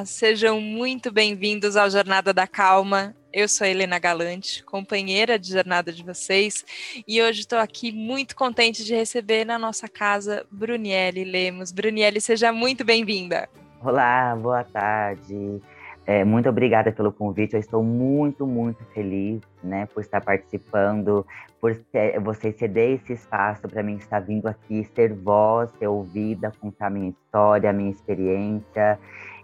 [0.00, 3.14] Olá, sejam muito bem-vindos ao Jornada da Calma.
[3.30, 6.64] Eu sou Helena Galante, companheira de jornada de vocês,
[7.06, 11.70] e hoje estou aqui muito contente de receber na nossa casa Brunielle Lemos.
[11.70, 13.46] Brunielle, seja muito bem-vinda.
[13.84, 15.60] Olá, boa tarde.
[16.06, 17.52] É, muito obrigada pelo convite.
[17.52, 21.26] Eu estou muito, muito feliz, né, por estar participando,
[21.60, 26.50] por ter, você ceder esse espaço para mim estar vindo aqui, ser voz, ser ouvida,
[26.58, 28.98] contar minha história, minha experiência,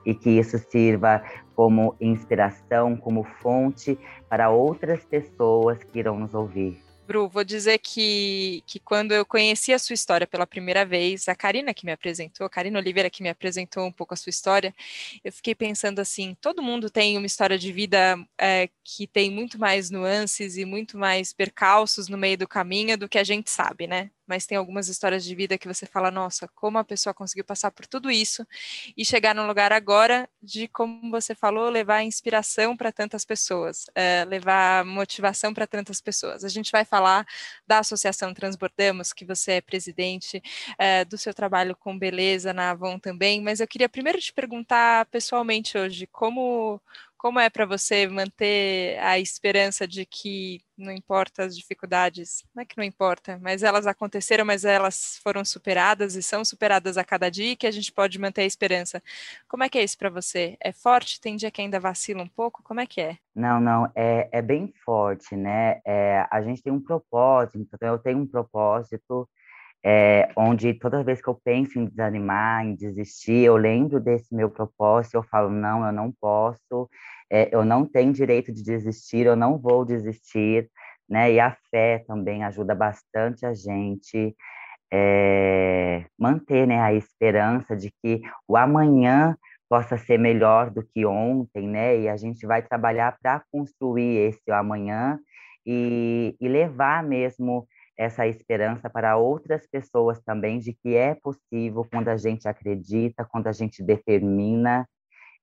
[0.07, 1.23] e que isso sirva
[1.55, 3.99] como inspiração, como fonte
[4.29, 6.81] para outras pessoas que irão nos ouvir.
[7.07, 11.37] Bru, vou dizer que, que quando eu conheci a sua história pela primeira vez, a
[11.37, 14.75] Karina que me apresentou, a Karina Oliveira que me apresentou um pouco a sua história,
[15.23, 19.57] eu fiquei pensando assim, todo mundo tem uma história de vida é, que tem muito
[19.57, 23.87] mais nuances e muito mais percalços no meio do caminho do que a gente sabe,
[23.87, 24.11] né?
[24.27, 27.71] Mas tem algumas histórias de vida que você fala, nossa, como a pessoa conseguiu passar
[27.71, 28.47] por tudo isso
[28.97, 34.25] e chegar num lugar agora de, como você falou, levar inspiração para tantas pessoas, é,
[34.25, 36.45] levar motivação para tantas pessoas.
[36.45, 37.27] A gente vai falar
[37.67, 40.43] da Associação Transbordamos, que você é presidente,
[40.79, 45.07] é, do seu trabalho com beleza na Avon também, mas eu queria primeiro te perguntar
[45.07, 46.81] pessoalmente hoje, como
[47.27, 52.45] como é para você manter a esperança de que não importa as dificuldades?
[52.55, 56.97] Não é que não importa, mas elas aconteceram, mas elas foram superadas e são superadas
[56.97, 59.03] a cada dia e que a gente pode manter a esperança.
[59.49, 60.57] Como é que é isso para você?
[60.61, 61.21] É forte?
[61.21, 62.63] Tem dia que ainda vacila um pouco?
[62.63, 63.19] Como é que é?
[63.35, 65.81] Não, não, é, é bem forte, né?
[65.85, 69.29] É, a gente tem um propósito, então eu tenho um propósito
[69.85, 74.51] é, onde toda vez que eu penso em desanimar, em desistir, eu lembro desse meu
[74.51, 76.89] propósito, eu falo, não, eu não posso,
[77.31, 80.69] é, eu não tenho direito de desistir, eu não vou desistir,
[81.09, 81.33] né?
[81.33, 84.35] E a fé também ajuda bastante a gente
[84.93, 89.37] é, manter né, a esperança de que o amanhã
[89.69, 92.01] possa ser melhor do que ontem, né?
[92.01, 95.19] E a gente vai trabalhar para construir esse amanhã
[95.65, 102.09] e, e levar mesmo essa esperança para outras pessoas também de que é possível quando
[102.09, 104.87] a gente acredita, quando a gente determina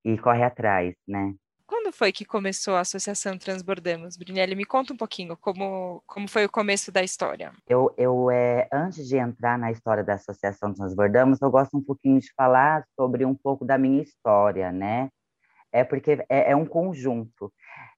[0.06, 1.34] e corre atrás, né?
[1.66, 4.18] Quando foi que começou a Associação Transbordamos?
[4.18, 7.52] Brunelli, me conta um pouquinho como, como foi o começo da história.
[7.68, 12.20] Eu, eu é, antes de entrar na história da Associação Transbordamos, eu gosto um pouquinho
[12.20, 15.10] de falar sobre um pouco da minha história, né?
[15.72, 17.52] É porque é, é um conjunto.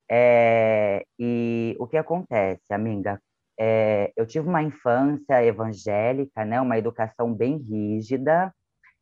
[0.10, 3.20] É, e o que acontece, amiga?
[3.60, 8.54] É, eu tive uma infância evangélica, né, uma educação bem rígida.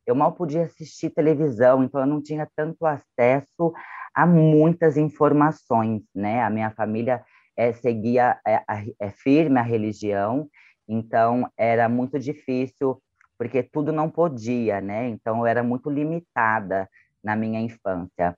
[0.05, 3.73] Eu mal podia assistir televisão, então eu não tinha tanto acesso
[4.13, 6.43] a muitas informações, né?
[6.43, 7.23] A minha família
[7.57, 10.47] é, seguia é, firme a religião,
[10.87, 13.01] então era muito difícil
[13.37, 15.07] porque tudo não podia, né?
[15.09, 16.87] Então eu era muito limitada
[17.23, 18.37] na minha infância.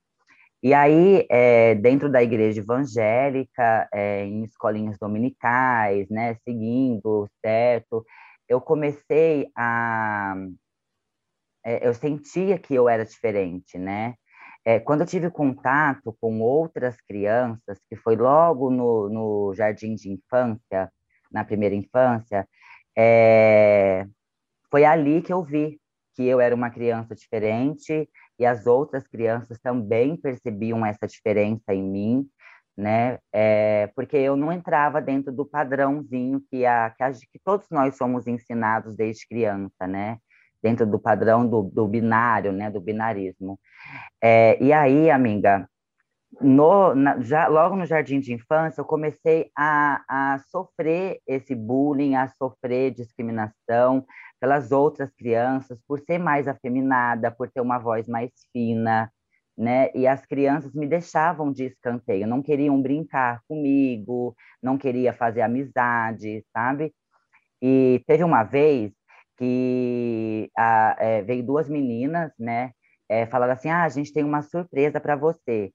[0.64, 8.06] E aí, é, dentro da igreja evangélica, é, em escolinhas dominicais, né, seguindo certo,
[8.48, 10.36] eu comecei a.
[11.64, 14.16] É, eu sentia que eu era diferente, né?
[14.66, 20.12] É, quando eu tive contato com outras crianças, que foi logo no, no jardim de
[20.12, 20.92] infância,
[21.32, 22.48] na primeira infância,
[22.98, 24.06] é,
[24.72, 25.80] foi ali que eu vi
[26.16, 31.84] que eu era uma criança diferente e as outras crianças também percebiam essa diferença em
[31.84, 32.30] mim,
[32.78, 33.20] né?
[33.34, 37.96] É, porque eu não entrava dentro do padrãozinho que, a, que, a, que todos nós
[37.96, 40.18] somos ensinados desde criança, né?
[40.62, 42.70] Dentro do padrão do, do binário, né?
[42.70, 43.60] Do binarismo.
[44.22, 45.70] É, e aí, amiga,
[46.42, 52.16] no, na, já, logo no jardim de infância, eu comecei a, a sofrer esse bullying,
[52.16, 54.06] a sofrer discriminação,
[54.40, 59.12] pelas outras crianças, por ser mais afeminada, por ter uma voz mais fina,
[59.58, 59.90] né?
[59.96, 66.46] E as crianças me deixavam de escanteio, não queriam brincar comigo, não queria fazer amizade,
[66.54, 66.94] sabe?
[67.62, 68.92] E teve uma vez
[69.38, 72.72] que a, é, veio duas meninas, né?
[73.10, 75.72] É, falaram assim: ah, a gente tem uma surpresa para você.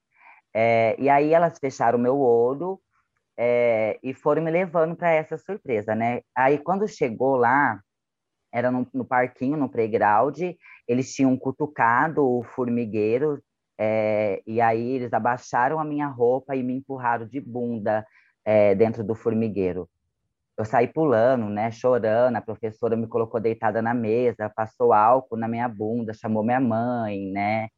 [0.54, 2.80] É, e aí elas fecharam meu olho
[3.38, 6.20] é, e foram me levando para essa surpresa, né?
[6.36, 7.80] Aí quando chegou lá,
[8.52, 10.38] era no, no parquinho, no playground,
[10.86, 13.42] eles tinham cutucado o formigueiro,
[13.78, 18.04] é, e aí eles abaixaram a minha roupa e me empurraram de bunda
[18.44, 19.88] é, dentro do formigueiro.
[20.58, 25.48] Eu saí pulando, né, chorando, a professora me colocou deitada na mesa, passou álcool na
[25.48, 27.68] minha bunda, chamou minha mãe, né,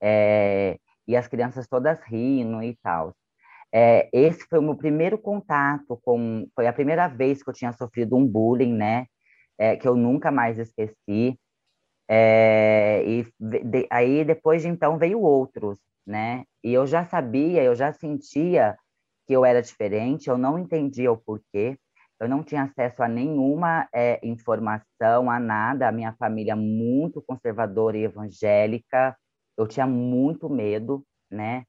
[0.00, 0.78] é,
[1.08, 3.16] e as crianças todas rindo e tal.
[3.72, 7.72] É, esse foi o meu primeiro contato com, foi a primeira vez que eu tinha
[7.72, 9.06] sofrido um bullying, né,
[9.58, 11.38] é, que eu nunca mais esqueci.
[12.10, 16.44] É, e de, aí depois de então veio outros, né?
[16.64, 18.76] E eu já sabia, eu já sentia
[19.26, 21.78] que eu era diferente, eu não entendia o porquê,
[22.20, 25.88] eu não tinha acesso a nenhuma é, informação, a nada.
[25.88, 29.16] A minha família muito conservadora e evangélica,
[29.58, 31.64] eu tinha muito medo, né?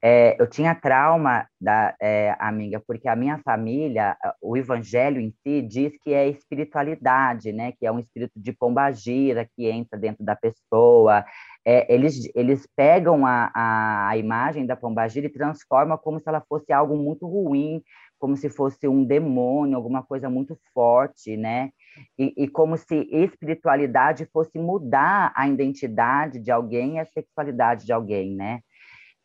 [0.00, 5.60] É, eu tinha trauma da é, amiga, porque a minha família, o evangelho em si
[5.60, 7.72] diz que é espiritualidade, né?
[7.72, 11.24] Que é um espírito de pombagira que entra dentro da pessoa.
[11.64, 16.44] É, eles, eles pegam a, a, a imagem da pombagira e transformam como se ela
[16.48, 17.82] fosse algo muito ruim,
[18.18, 21.70] como se fosse um demônio, alguma coisa muito forte, né?
[22.18, 27.92] E, e como se espiritualidade fosse mudar a identidade de alguém e a sexualidade de
[27.92, 28.60] alguém, né?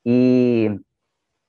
[0.05, 0.79] E,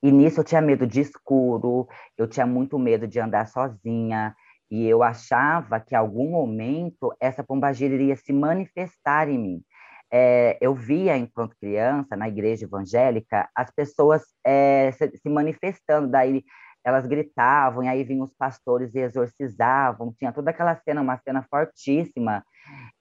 [0.03, 4.35] e nisso eu tinha medo de escuro, eu tinha muito medo de andar sozinha,
[4.71, 9.65] e eu achava que em algum momento essa pombagira iria se manifestar em mim.
[10.11, 16.45] É, eu via, enquanto criança, na igreja evangélica, as pessoas é, se, se, manifestando, daí
[16.85, 21.43] elas gritavam, e aí vinham os pastores e exorcizavam, tinha toda aquela cena, uma cena
[21.51, 22.45] fortíssima,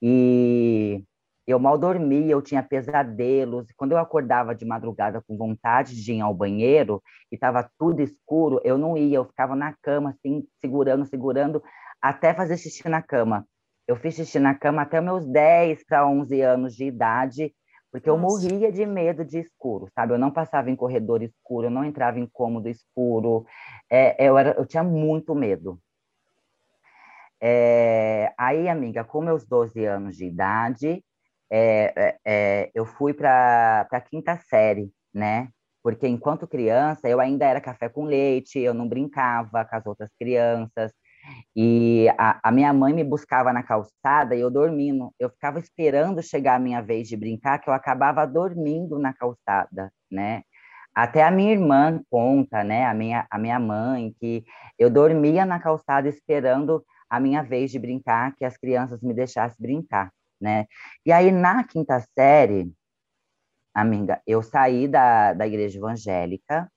[0.02, 1.04] e
[1.46, 3.68] eu mal dormia, eu tinha pesadelos.
[3.76, 7.02] Quando eu acordava de madrugada com vontade de ir ao banheiro
[7.32, 11.62] e estava tudo escuro, eu não ia, eu ficava na cama, assim, segurando, segurando,
[12.02, 13.46] até fazer xixi na cama.
[13.88, 17.54] Eu fiz xixi na cama até meus 10 para 11 anos de idade,
[17.94, 18.20] porque Nossa.
[18.20, 20.14] eu morria de medo de escuro, sabe?
[20.14, 23.46] Eu não passava em corredor escuro, eu não entrava em cômodo escuro,
[23.88, 25.80] é, eu, era, eu tinha muito medo.
[27.40, 31.04] É, aí, amiga, com meus 12 anos de idade,
[31.52, 35.50] é, é, é, eu fui para a quinta série, né?
[35.84, 40.10] Porque enquanto criança eu ainda era café com leite, eu não brincava com as outras
[40.18, 40.94] crianças.
[41.56, 45.14] E a, a, minha mãe me buscava na calçada e eu dormindo.
[45.20, 49.92] Eu ficava esperando chegar a minha vez de brincar, que eu acabava dormindo na calçada,
[50.12, 50.44] né?
[50.96, 52.86] Até a minha irmã conta, né?
[52.86, 54.44] A minha, a minha mãe, que
[54.78, 59.58] eu dormia na calçada esperando a minha vez de brincar, que as crianças me deixassem
[59.60, 60.12] brincar
[60.44, 60.68] né?
[61.06, 62.72] E aí, na quinta série,
[63.74, 66.70] amiga, eu saí da, da igreja evangélica,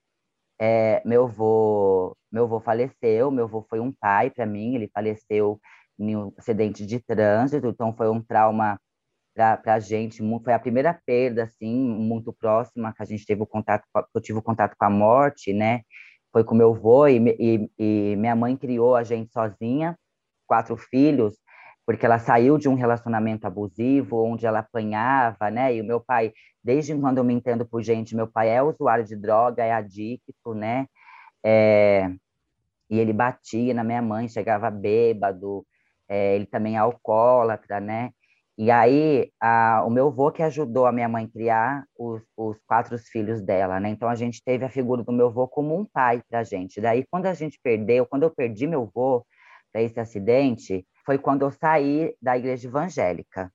[0.61, 5.61] é, meu avô, meu avô faleceu, meu avô foi um pai para mim, ele faleceu
[5.99, 8.79] em um acidente de trânsito, então foi um trauma
[9.35, 13.47] para a gente, foi a primeira perda, assim, muito próxima que a gente teve o
[13.47, 15.83] contato, eu tive o contato com a morte, né?
[16.33, 19.97] Foi com meu avô e, e, e minha mãe criou a gente sozinha,
[20.47, 21.35] quatro filhos,
[21.87, 25.73] porque ela saiu de um relacionamento abusivo, onde ela apanhava, né?
[25.75, 29.05] E o meu pai, desde quando eu me entendo por gente, meu pai é usuário
[29.05, 30.87] de droga, é adicto, né?
[31.45, 32.11] É...
[32.91, 35.65] E ele batia na minha mãe, chegava bêbado,
[36.09, 36.35] é...
[36.35, 38.11] ele também é alcoólatra, né?
[38.59, 39.85] E aí, a...
[39.87, 43.91] o meu avô que ajudou a minha mãe criar os, os quatro filhos dela, né?
[43.91, 46.81] Então, a gente teve a figura do meu avô como um pai para a gente.
[46.81, 49.25] Daí, quando a gente perdeu, quando eu perdi meu avô
[49.73, 53.51] para esse acidente, foi quando eu saí da igreja evangélica.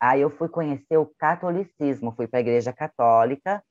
[0.00, 3.62] Aí eu fui conhecer o catolicismo, fui para a igreja católica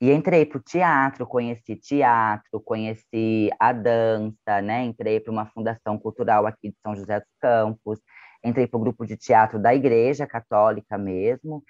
[0.00, 4.82] e entrei para o teatro, conheci teatro, conheci a dança, né?
[4.84, 8.00] Entrei para uma fundação cultural aqui de São José dos Campos,
[8.44, 11.62] entrei para o grupo de teatro da igreja católica mesmo.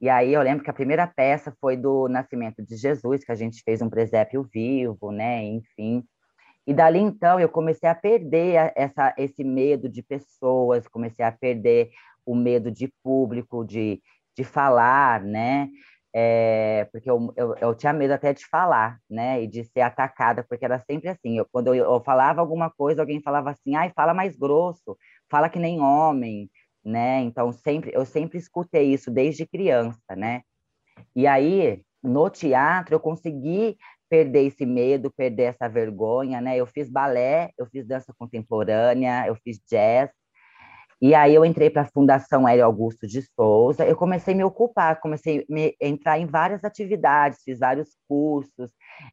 [0.00, 3.36] E aí eu lembro que a primeira peça foi do Nascimento de Jesus, que a
[3.36, 5.44] gente fez um presépio vivo, né?
[5.44, 6.04] Enfim,
[6.66, 11.90] e dali então eu comecei a perder essa, esse medo de pessoas, comecei a perder
[12.24, 14.02] o medo de público, de,
[14.36, 15.68] de falar, né?
[16.12, 19.42] É, porque eu, eu, eu, tinha medo até de falar, né?
[19.42, 21.38] E de ser atacada, porque era sempre assim.
[21.38, 24.96] Eu, quando eu, eu falava alguma coisa, alguém falava assim, ai, fala mais grosso,
[25.30, 26.50] fala que nem homem,
[26.84, 27.20] né?
[27.20, 30.42] Então sempre eu sempre escutei isso desde criança, né?
[31.14, 33.76] E aí no teatro eu consegui
[34.08, 36.56] perder esse medo, perder essa vergonha, né?
[36.56, 40.10] Eu fiz balé, eu fiz dança contemporânea, eu fiz jazz.
[41.00, 43.84] E aí eu entrei para a Fundação Hélio Augusto de Souza.
[43.84, 45.46] Eu comecei a me ocupar, comecei
[45.82, 48.70] a entrar em várias atividades, fiz vários cursos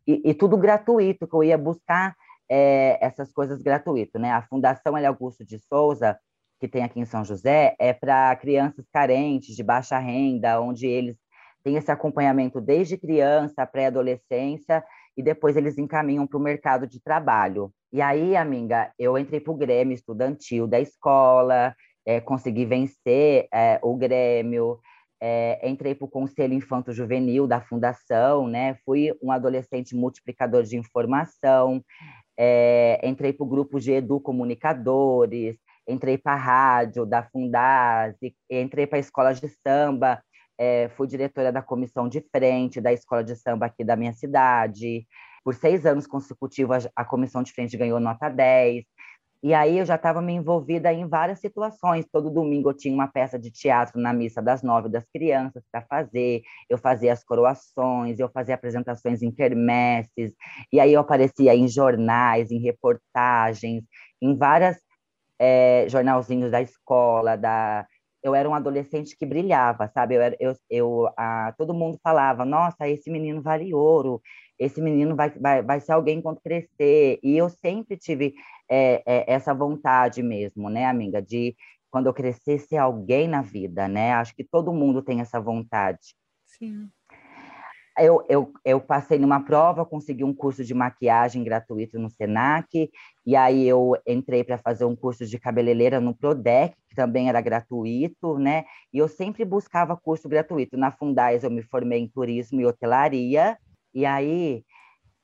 [0.08, 2.16] e, e tudo gratuito, que eu ia buscar
[2.50, 4.32] é, essas coisas gratuito, né?
[4.32, 6.18] A Fundação Hélio Augusto de Souza,
[6.60, 11.18] que tem aqui em São José, é para crianças carentes, de baixa renda, onde eles
[11.64, 14.84] tem esse acompanhamento desde criança, pré-adolescência,
[15.16, 17.72] e depois eles encaminham para o mercado de trabalho.
[17.92, 23.80] E aí, amiga, eu entrei para o Grêmio estudantil da escola, é, consegui vencer é,
[23.82, 24.80] o Grêmio,
[25.22, 28.76] é, entrei para o Conselho Infanto Juvenil da Fundação, né?
[28.84, 31.82] Fui um adolescente multiplicador de informação,
[33.02, 35.56] entrei para o grupo de educomunicadores,
[35.88, 40.22] entrei para a rádio da Fundase, entrei para a escola de samba,
[40.58, 45.08] é, fui diretora da comissão de frente da escola de samba aqui da minha cidade.
[45.44, 48.86] Por seis anos consecutivos, a, a comissão de frente ganhou nota 10.
[49.44, 52.06] E aí eu já estava me envolvida em várias situações.
[52.10, 55.82] Todo domingo eu tinha uma peça de teatro na missa das nove das crianças para
[55.82, 56.44] fazer.
[56.70, 60.34] Eu fazia as coroações, eu fazia apresentações em quermesses.
[60.72, 63.84] E aí eu aparecia em jornais, em reportagens,
[64.22, 64.78] em várias
[65.38, 67.86] é, jornalzinhos da escola, da,
[68.24, 70.16] eu era um adolescente que brilhava, sabe?
[70.16, 74.22] Eu, eu, eu a, todo mundo falava, nossa, esse menino vale ouro,
[74.58, 77.20] esse menino vai, vai, vai ser alguém quando crescer.
[77.22, 78.34] E eu sempre tive
[78.70, 81.56] é, é, essa vontade mesmo, né, amiga, de
[81.92, 84.14] quando eu crescer ser alguém na vida, né?
[84.14, 86.16] Acho que todo mundo tem essa vontade.
[86.48, 86.90] Sim.
[87.98, 92.90] Eu, eu, eu passei numa prova, consegui um curso de maquiagem gratuito no Senac,
[93.26, 97.40] e aí eu entrei para fazer um curso de cabeleireira no Prodec, que também era
[97.40, 98.66] gratuito, né?
[98.92, 100.76] E eu sempre buscava curso gratuito.
[100.76, 103.58] Na Fundais eu me formei em turismo e hotelaria,
[103.94, 104.64] e aí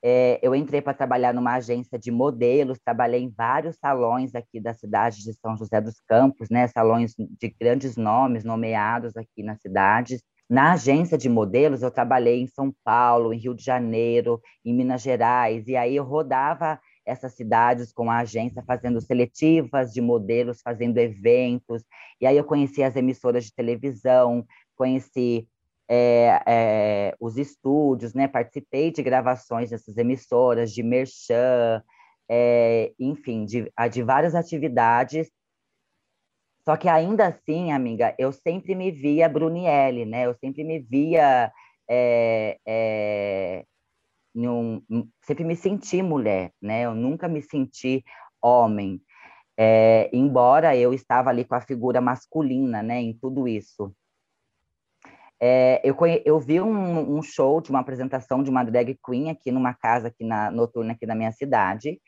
[0.02, 4.72] é, eu entrei para trabalhar numa agência de modelos, trabalhei em vários salões aqui da
[4.72, 6.66] cidade de São José dos Campos, né?
[6.68, 10.18] Salões de grandes nomes nomeados aqui na cidade.
[10.50, 15.00] Na agência de modelos, eu trabalhei em São Paulo, em Rio de Janeiro, em Minas
[15.00, 20.98] Gerais, e aí eu rodava essas cidades com a agência fazendo seletivas de modelos, fazendo
[20.98, 21.84] eventos,
[22.20, 25.46] e aí eu conheci as emissoras de televisão, conheci
[25.88, 28.26] é, é, os estúdios, né?
[28.26, 31.80] participei de gravações dessas emissoras, de merchan,
[32.28, 35.30] é, enfim, de, de várias atividades
[36.64, 40.26] só que ainda assim, amiga, eu sempre me via Brunielle, né?
[40.26, 41.52] Eu sempre me via.
[41.88, 43.64] É, é,
[44.34, 44.82] num,
[45.24, 46.82] sempre me senti mulher, né?
[46.82, 48.04] Eu nunca me senti
[48.42, 49.02] homem.
[49.58, 53.00] É, embora eu estava ali com a figura masculina, né?
[53.00, 53.94] Em tudo isso.
[55.42, 59.50] É, eu, eu vi um, um, show de uma apresentação de uma drag queen aqui
[59.50, 61.98] numa casa aqui na noturna aqui na minha cidade.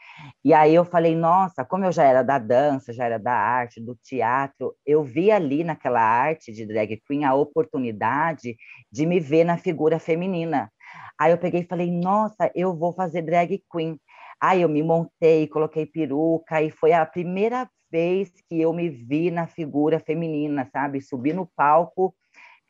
[0.45, 3.81] E aí eu falei, nossa, como eu já era da dança, já era da arte,
[3.81, 8.55] do teatro, eu vi ali naquela arte de drag queen a oportunidade
[8.91, 10.71] de me ver na figura feminina.
[11.19, 13.99] Aí eu peguei e falei, nossa, eu vou fazer drag queen.
[14.39, 19.31] Aí eu me montei, coloquei peruca e foi a primeira vez que eu me vi
[19.31, 21.01] na figura feminina, sabe?
[21.01, 22.15] Subi no palco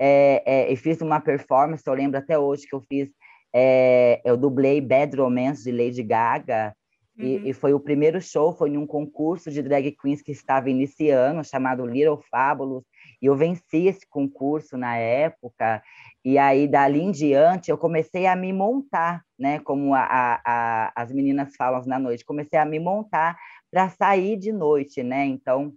[0.04, 3.08] é, é, eu fiz uma performance, eu lembro até hoje que eu fiz,
[3.54, 6.74] é, eu dublei Bad Romance de Lady Gaga,
[7.16, 7.24] uhum.
[7.24, 10.68] e, e, foi o primeiro show, foi em um concurso de drag queens que estava
[10.68, 12.82] iniciando, chamado Little Fabulous,
[13.22, 15.80] e eu venci esse concurso na época,
[16.24, 20.92] e aí dali em diante eu comecei a me montar, né, como a, a, a,
[20.96, 23.38] as meninas falam na noite, comecei a me montar
[23.70, 25.72] para sair de noite, né, então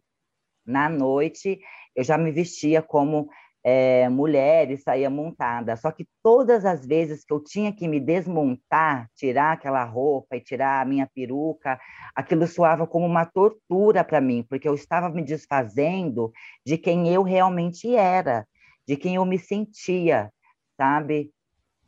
[0.66, 1.60] na noite
[1.96, 3.30] eu já me vestia como
[3.68, 5.76] é, mulher e saía montada.
[5.76, 10.42] Só que todas as vezes que eu tinha que me desmontar, tirar aquela roupa e
[10.42, 11.80] tirar a minha peruca,
[12.16, 16.32] aquilo soava como uma tortura para mim, porque eu estava me desfazendo
[16.64, 18.48] de quem eu realmente era,
[18.88, 20.32] de quem eu me sentia,
[20.78, 21.32] sabe?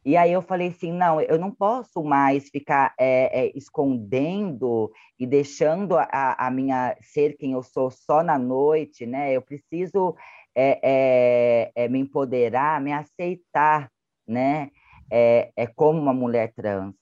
[0.03, 5.27] E aí eu falei assim, não, eu não posso mais ficar é, é, escondendo e
[5.27, 9.33] deixando a, a minha ser quem eu sou só na noite, né?
[9.33, 10.15] Eu preciso
[10.57, 13.91] é, é, é me empoderar, me aceitar,
[14.27, 14.71] né?
[15.11, 16.95] É, é como uma mulher trans.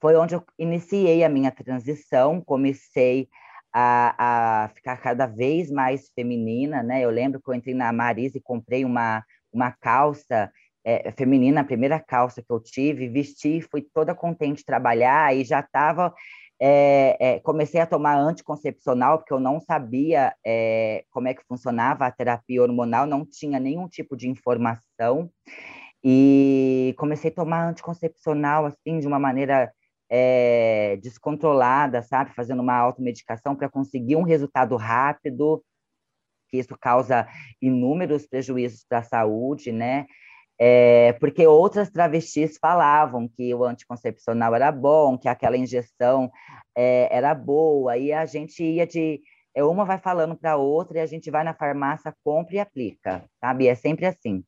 [0.00, 3.28] Foi onde eu iniciei a minha transição, comecei
[3.72, 7.04] a, a ficar cada vez mais feminina, né?
[7.04, 10.50] Eu lembro que eu entrei na Marisa e comprei uma, uma calça
[10.84, 15.44] é, feminina, a primeira calça que eu tive, vesti, fui toda contente de trabalhar e
[15.44, 16.12] já estava
[16.60, 22.06] é, é, comecei a tomar anticoncepcional, porque eu não sabia é, como é que funcionava
[22.06, 25.30] a terapia hormonal, não tinha nenhum tipo de informação.
[26.04, 29.72] E comecei a tomar anticoncepcional, assim, de uma maneira
[30.10, 32.34] é, descontrolada, sabe?
[32.34, 35.62] Fazendo uma automedicação para conseguir um resultado rápido,
[36.48, 37.26] que isso causa
[37.60, 40.06] inúmeros prejuízos para a saúde, né?
[40.62, 46.30] É, porque outras travestis falavam que o anticoncepcional era bom, que aquela injeção
[46.76, 49.22] é, era boa, e a gente ia de.
[49.54, 52.58] É, uma vai falando para a outra e a gente vai na farmácia, compra e
[52.60, 53.68] aplica, sabe?
[53.68, 54.44] É sempre assim.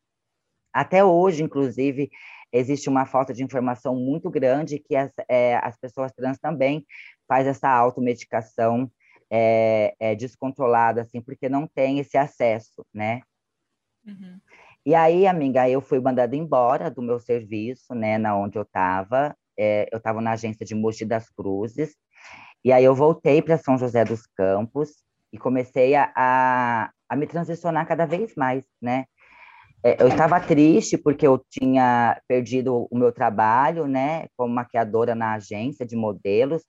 [0.73, 2.11] Até hoje, inclusive,
[2.53, 6.87] existe uma falta de informação muito grande que as, é, as pessoas trans também
[7.27, 8.91] faz essa automedicação
[9.31, 13.23] é, é, descontrolada, assim, porque não tem esse acesso, né?
[14.07, 14.39] Uhum.
[14.85, 19.37] E aí, amiga, eu fui mandada embora do meu serviço, né, na onde eu estava.
[19.59, 21.95] É, eu estava na agência de Mogi das Cruzes.
[22.65, 24.91] E aí eu voltei para São José dos Campos.
[25.33, 29.07] e comecei a, a, a me transicionar cada vez mais, né?
[29.85, 35.35] É, eu estava triste porque eu tinha perdido o meu trabalho, né, como maquiadora na
[35.35, 36.63] agência de modelos,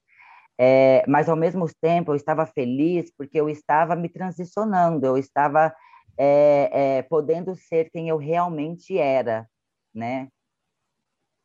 [0.59, 5.73] é, mas ao mesmo tempo eu estava feliz porque eu estava me transicionando, eu estava
[6.17, 9.47] é, é, podendo ser quem eu realmente era,
[9.93, 10.27] né?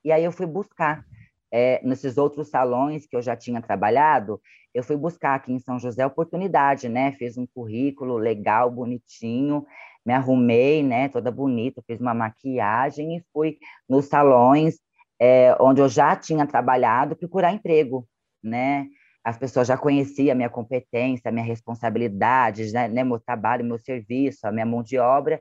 [0.04, 1.04] E aí eu fui buscar
[1.50, 4.40] é, nesses outros salões que eu já tinha trabalhado,
[4.74, 7.12] eu fui buscar aqui em São José oportunidade, né?
[7.12, 9.66] Fiz um currículo legal, bonitinho,
[10.04, 11.08] me arrumei, né?
[11.08, 13.58] Toda bonita, fiz uma maquiagem e fui
[13.88, 14.78] nos salões
[15.20, 18.06] é, onde eu já tinha trabalhado procurar emprego,
[18.42, 18.86] né?
[19.24, 23.04] As pessoas já conheciam a minha competência, a minha responsabilidade, né?
[23.04, 25.40] meu trabalho, meu serviço, a minha mão de obra,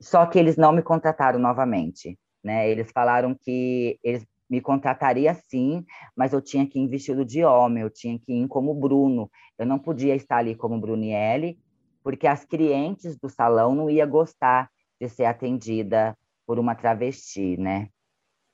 [0.00, 2.68] só que eles não me contrataram novamente, né?
[2.68, 5.84] Eles falaram que eles me contrataria sim,
[6.16, 9.30] mas eu tinha que ir vestido de homem, eu tinha que ir como Bruno.
[9.58, 11.58] Eu não podia estar ali como Brunielle,
[12.02, 14.68] porque as clientes do salão não iam gostar
[15.00, 17.88] de ser atendida por uma travesti, né?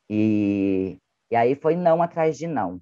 [0.09, 0.99] E,
[1.31, 2.81] e aí foi não atrás de não.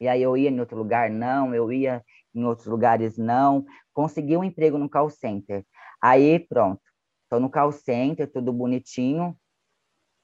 [0.00, 2.02] E aí eu ia em outro lugar, não, eu ia
[2.34, 3.64] em outros lugares, não.
[3.92, 5.64] Consegui um emprego no call center.
[6.02, 6.80] Aí, pronto.
[7.24, 9.36] Estou no call center, tudo bonitinho.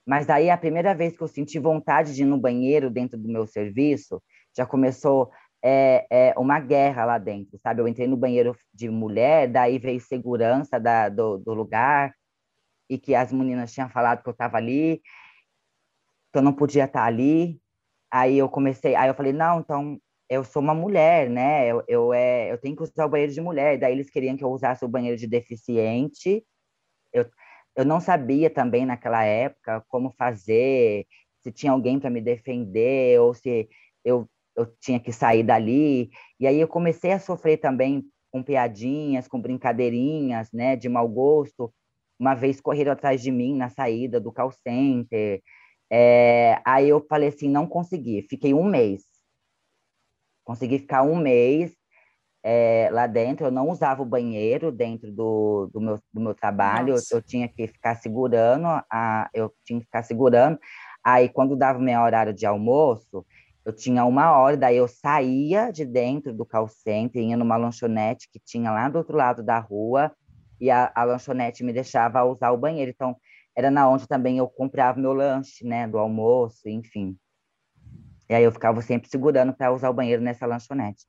[0.06, 3.28] Mas aí a primeira vez que eu senti vontade de ir no banheiro dentro do
[3.28, 4.22] meu serviço,
[4.56, 5.30] já começou
[5.62, 7.80] é, é, uma guerra lá dentro, sabe?
[7.80, 12.14] Eu entrei no banheiro de mulher, daí veio segurança da, do, do lugar,
[12.88, 15.02] e que as meninas tinham falado que eu estava ali,
[16.32, 17.60] que eu não podia estar ali.
[18.10, 19.98] Aí eu comecei, aí eu falei, não, então
[20.28, 21.68] eu sou uma mulher, né?
[21.68, 23.78] Eu, eu, é, eu tenho que usar o banheiro de mulher.
[23.78, 26.44] Daí eles queriam que eu usasse o banheiro de deficiente.
[27.12, 27.26] Eu,
[27.76, 31.06] eu não sabia também naquela época como fazer,
[31.42, 33.68] se tinha alguém para me defender ou se
[34.04, 36.10] eu, eu tinha que sair dali.
[36.40, 41.72] E aí eu comecei a sofrer também com piadinhas, com brincadeirinhas, né, de mau gosto.
[42.18, 45.42] Uma vez correram atrás de mim na saída do call center.
[45.90, 48.26] É, aí eu falei assim, não consegui.
[48.28, 49.04] Fiquei um mês.
[50.44, 51.76] Consegui ficar um mês
[52.48, 56.94] é, lá dentro, eu não usava o banheiro dentro do, do, meu, do meu trabalho,
[56.94, 60.56] eu, eu, tinha que ficar segurando, a, eu tinha que ficar segurando.
[61.02, 63.26] Aí, quando dava meu horário de almoço,
[63.64, 68.28] eu tinha uma hora, daí eu saía de dentro do call center, ia numa lanchonete
[68.30, 70.12] que tinha lá do outro lado da rua,
[70.60, 72.92] e a, a lanchonete me deixava usar o banheiro.
[72.94, 73.16] Então,
[73.56, 77.16] era na onde também eu comprava meu lanche, né, do almoço, enfim.
[78.28, 81.04] E aí eu ficava sempre segurando para usar o banheiro nessa lanchonete.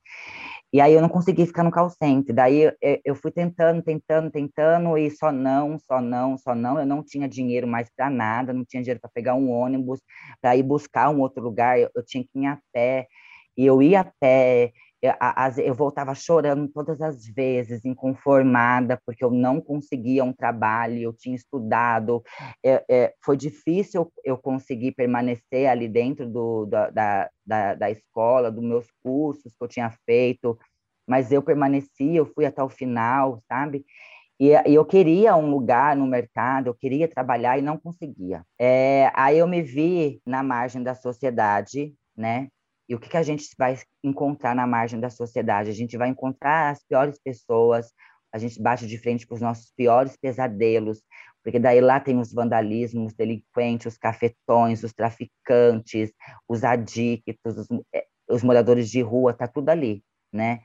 [0.72, 2.34] E aí eu não consegui ficar no call center.
[2.34, 2.70] Daí
[3.04, 6.78] eu fui tentando, tentando, tentando, e só não, só não, só não.
[6.78, 10.00] Eu não tinha dinheiro mais para nada, não tinha dinheiro para pegar um ônibus,
[10.40, 13.08] para ir buscar um outro lugar, eu, eu tinha que ir a pé.
[13.56, 15.12] E eu ia a pé, eu,
[15.64, 21.36] eu voltava chorando todas as vezes, inconformada, porque eu não conseguia um trabalho, eu tinha
[21.36, 22.22] estudado,
[22.64, 28.64] é, é, foi difícil eu conseguir permanecer ali dentro do, da, da, da escola, dos
[28.64, 30.58] meus cursos que eu tinha feito,
[31.06, 33.84] mas eu permaneci, eu fui até o final, sabe?
[34.38, 38.44] E, e, eu queria um lugar no mercado, eu queria trabalhar e não conseguia.
[38.58, 42.48] É, aí eu me vi na margem da sociedade, né?
[42.88, 45.70] E o que, que a gente vai encontrar na margem da sociedade?
[45.70, 47.92] A gente vai encontrar as piores pessoas,
[48.32, 51.02] a gente bate de frente com os nossos piores pesadelos,
[51.42, 56.12] porque daí lá tem os vandalismos, os delinquentes, os cafetões, os traficantes,
[56.48, 60.60] os adictos, os, eh, os moradores de rua, tá tudo ali, né?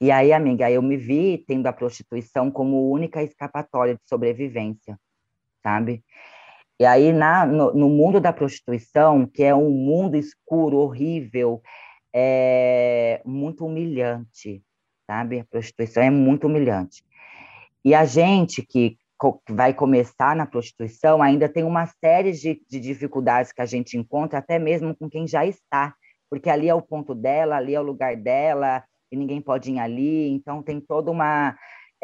[0.00, 4.98] E aí, amiga, eu me vi tendo a prostituição como única escapatória de sobrevivência,
[5.62, 6.04] sabe?
[6.78, 11.62] E aí, na, no, no, mundo da prostituição, que é um mundo escuro, horrível,
[12.12, 14.62] é muito humilhante,
[15.06, 15.40] sabe?
[15.40, 17.04] A prostituição é muito humilhante.
[17.84, 18.96] E a gente que
[19.48, 24.38] vai começar na prostituição ainda tem uma série de, de dificuldades que a gente encontra,
[24.38, 25.94] até mesmo com quem já está,
[26.28, 29.78] porque ali é o ponto dela, ali é o lugar dela, e ninguém pode ir
[29.78, 31.56] ali, então tem toda uma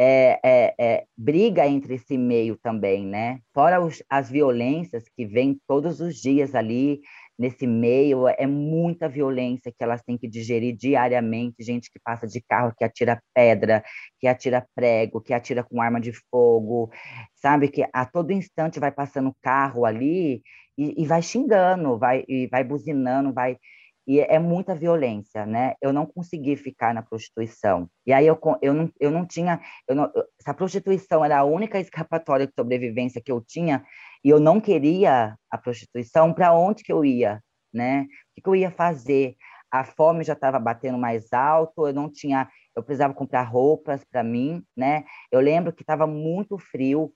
[0.03, 3.39] é, é, é, briga entre esse meio também, né?
[3.53, 7.03] Fora os, as violências que vêm todos os dias ali
[7.39, 12.41] nesse meio, é muita violência que elas têm que digerir diariamente, gente que passa de
[12.41, 13.85] carro, que atira pedra,
[14.19, 16.91] que atira prego, que atira com arma de fogo,
[17.35, 17.69] sabe?
[17.69, 20.43] Que a todo instante vai passando carro ali
[20.79, 23.59] e, e vai xingando, vai, e vai buzinando, vai
[24.07, 25.75] e é muita violência, né?
[25.81, 27.89] Eu não consegui ficar na prostituição.
[28.07, 29.61] E aí eu, eu, não, eu não tinha.
[29.89, 30.11] Eu não,
[30.57, 33.85] prostituição era a única escapatória de sobrevivência que eu tinha,
[34.25, 37.41] e eu não queria a prostituição, para onde que eu ia,
[37.73, 38.03] né?
[38.03, 39.37] O que, que eu ia fazer?
[39.71, 44.23] a fome já estava batendo mais alto, eu não tinha, eu precisava comprar roupas para
[44.23, 45.05] mim, né?
[45.31, 47.13] Eu lembro que estava muito frio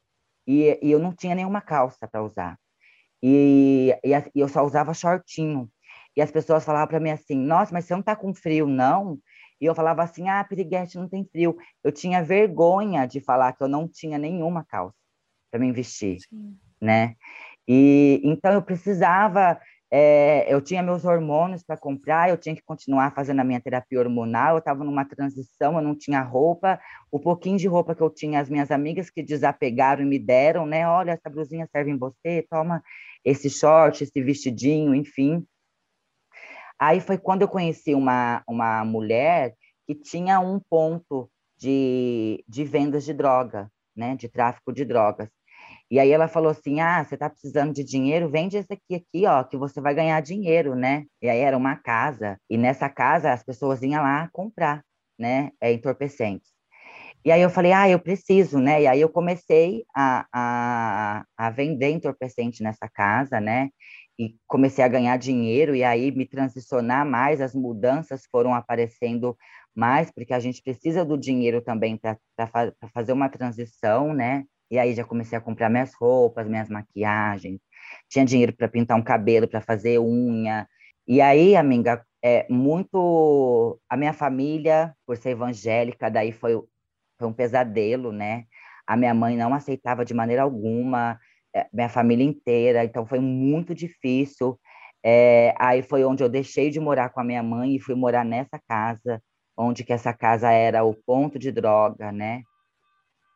[0.46, 2.58] e, e, eu não tinha nenhuma calça para usar.
[3.22, 5.68] E, e, e, eu só usava shortinho.
[6.16, 9.18] E as pessoas falavam para mim assim: Nossa, mas você não está com frio, não?
[9.60, 11.56] E eu falava assim: Ah, Piriguete, não tem frio.
[11.82, 14.96] Eu tinha vergonha de falar que eu não tinha nenhuma calça
[15.50, 16.56] para me vestir, Sim.
[16.80, 17.14] né?
[17.66, 19.58] E então eu precisava
[19.96, 24.00] é, eu tinha meus hormônios para comprar, eu tinha que continuar fazendo a minha terapia
[24.00, 26.80] hormonal, eu estava numa transição, eu não tinha roupa,
[27.12, 30.66] o pouquinho de roupa que eu tinha, as minhas amigas que desapegaram e me deram,
[30.66, 30.84] né?
[30.88, 32.82] Olha, essa blusinha serve em você, toma
[33.24, 35.46] esse short, esse vestidinho, enfim.
[36.78, 39.54] Aí foi quando eu conheci uma, uma mulher
[39.86, 44.16] que tinha um ponto de, de vendas de droga, né?
[44.16, 45.28] De tráfico de drogas.
[45.90, 48.30] E aí ela falou assim: Ah, você está precisando de dinheiro?
[48.30, 51.04] Vende esse aqui, aqui, ó, que você vai ganhar dinheiro, né?
[51.22, 54.82] E aí era uma casa, e nessa casa as pessoas iam lá comprar,
[55.18, 55.50] né?
[55.60, 56.54] É, entorpecentes.
[57.24, 58.82] E aí eu falei, ah, eu preciso, né?
[58.82, 63.70] E aí eu comecei a, a, a vender entorpecente nessa casa, né?
[64.18, 69.36] E comecei a ganhar dinheiro, e aí me transicionar mais, as mudanças foram aparecendo
[69.74, 72.18] mais, porque a gente precisa do dinheiro também para
[72.92, 74.44] fazer uma transição, né?
[74.70, 77.60] E aí já comecei a comprar minhas roupas, minhas maquiagens.
[78.08, 80.66] Tinha dinheiro para pintar um cabelo, para fazer unha.
[81.06, 86.54] E aí, amiga, é muito a minha família, por ser evangélica, daí foi,
[87.18, 88.44] foi um pesadelo, né?
[88.86, 91.18] A minha mãe não aceitava de maneira alguma,
[91.72, 94.58] minha família inteira, então foi muito difícil.
[95.04, 98.24] É, aí foi onde eu deixei de morar com a minha mãe e fui morar
[98.24, 99.22] nessa casa,
[99.56, 102.42] onde que essa casa era o ponto de droga, né?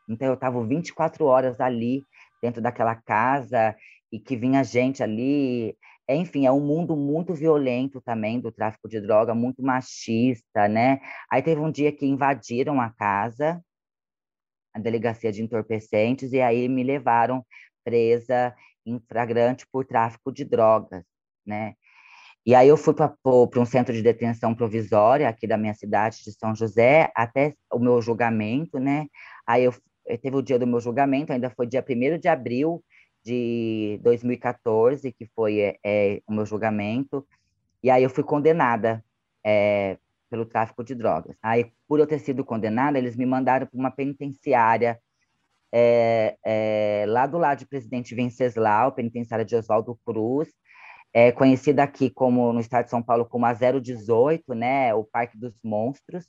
[0.09, 2.02] Então eu estava 24 horas ali
[2.42, 3.76] dentro daquela casa
[4.11, 5.76] e que vinha gente ali.
[6.09, 11.00] Enfim, é um mundo muito violento também do tráfico de droga, muito machista, né?
[11.31, 13.62] Aí teve um dia que invadiram a casa,
[14.74, 17.44] a delegacia de entorpecentes, e aí me levaram
[17.88, 21.03] presa em flagrante por tráfico de drogas,
[21.44, 21.74] né?
[22.44, 23.14] E aí eu fui para
[23.57, 28.01] um centro de detenção provisória aqui da minha cidade de São José até o meu
[28.01, 29.07] julgamento, né?
[29.46, 29.74] Aí eu
[30.22, 32.83] teve o dia do meu julgamento, ainda foi dia 1 de abril
[33.24, 37.27] de 2014, que foi é, é, o meu julgamento,
[37.83, 39.05] e aí eu fui condenada
[39.44, 39.98] é,
[40.31, 41.37] pelo tráfico de drogas.
[41.42, 44.98] Aí, por eu ter sido condenada, eles me mandaram para uma penitenciária
[45.72, 50.48] é, é, lá do lado de Presidente Venceslau, penitenciária de Oswaldo Cruz,
[51.12, 55.38] é, conhecida aqui como no estado de São Paulo como a 018, né, o Parque
[55.38, 56.26] dos Monstros.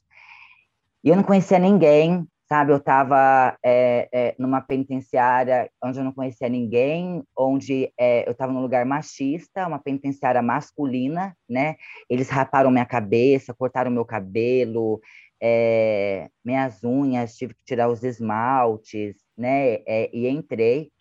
[1.03, 2.71] E eu não conhecia ninguém, sabe?
[2.71, 8.51] Eu estava é, é, numa penitenciária onde eu não conhecia ninguém, onde é, eu estava
[8.51, 11.75] num lugar machista, uma penitenciária masculina, né?
[12.09, 14.99] Eles raparam minha cabeça, cortaram meu cabelo,
[15.41, 19.75] é, minhas unhas, tive que tirar os esmaltes, né?
[19.87, 20.91] É, e entrei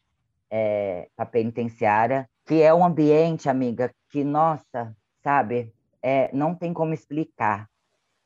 [0.48, 5.72] é, a penitenciária, que é um ambiente, amiga, que, nossa, sabe?
[6.01, 7.68] É, não tem como explicar,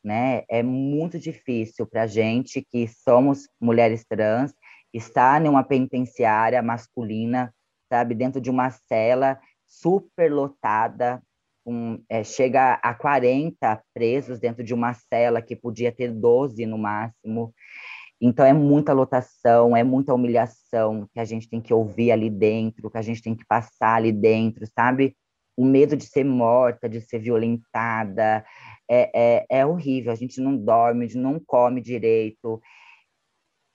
[0.05, 0.45] né?
[0.49, 4.55] É muito difícil para gente que somos mulheres trans
[4.93, 7.53] estar numa penitenciária masculina,
[7.89, 11.23] sabe, dentro de uma cela super lotada,
[11.65, 16.77] com, é, chega a 40 presos dentro de uma cela que podia ter 12 no
[16.77, 17.55] máximo.
[18.25, 22.89] Então é muita lotação, é muita humilhação que a gente tem que ouvir ali dentro,
[22.89, 25.17] que a gente tem que passar ali dentro, sabe?
[25.57, 28.45] O medo de ser morta, de ser violentada,
[28.89, 30.13] é, é, é horrível.
[30.13, 32.63] A gente não dorme, não come direito.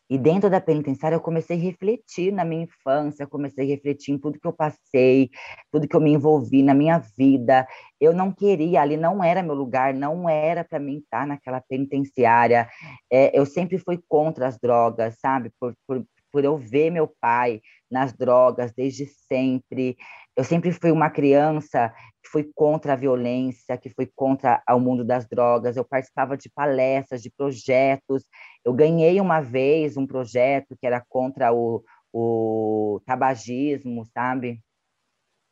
[0.10, 4.18] E dentro da penitenciária eu comecei a refletir na minha infância, comecei a refletir em
[4.18, 5.30] tudo que eu passei,
[5.72, 7.68] tudo que eu me envolvi na minha vida.
[8.00, 12.70] Eu não queria, ali não era meu lugar, não era para mim estar naquela penitenciária.
[13.12, 15.52] É, eu sempre fui contra as drogas, sabe?
[15.60, 19.98] Por, por, por eu ver meu pai nas drogas desde sempre.
[20.36, 21.94] Eu sempre fui uma criança
[22.28, 25.78] que foi contra a violência, que foi contra o mundo das drogas.
[25.78, 28.24] Eu participava de palestras, de projetos.
[28.66, 34.62] Eu ganhei uma vez um projeto que era contra o, o tabagismo, sabe?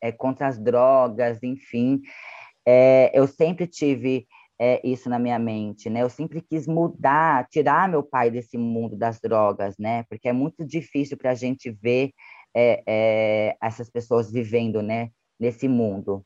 [0.01, 2.01] É, contra as drogas, enfim.
[2.67, 4.27] É, eu sempre tive
[4.59, 6.01] é, isso na minha mente, né?
[6.01, 10.03] Eu sempre quis mudar, tirar meu pai desse mundo das drogas, né?
[10.09, 12.11] Porque é muito difícil para a gente ver
[12.53, 15.09] é, é, essas pessoas vivendo, né?
[15.39, 16.25] Nesse mundo.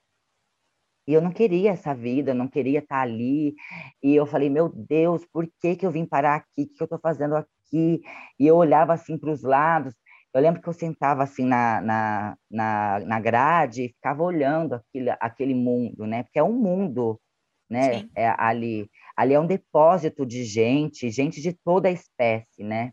[1.09, 3.55] E eu não queria essa vida, não queria estar ali.
[4.03, 6.61] E eu falei, meu Deus, por que, que eu vim parar aqui?
[6.61, 8.03] O que eu estou fazendo aqui?
[8.39, 9.95] E eu olhava assim para os lados.
[10.31, 15.09] Eu lembro que eu sentava assim na, na, na, na grade e ficava olhando aquele,
[15.19, 16.21] aquele mundo, né?
[16.21, 17.19] Porque é um mundo
[17.67, 18.07] né?
[18.15, 22.91] É, ali, ali é um depósito de gente, gente de toda a espécie, né?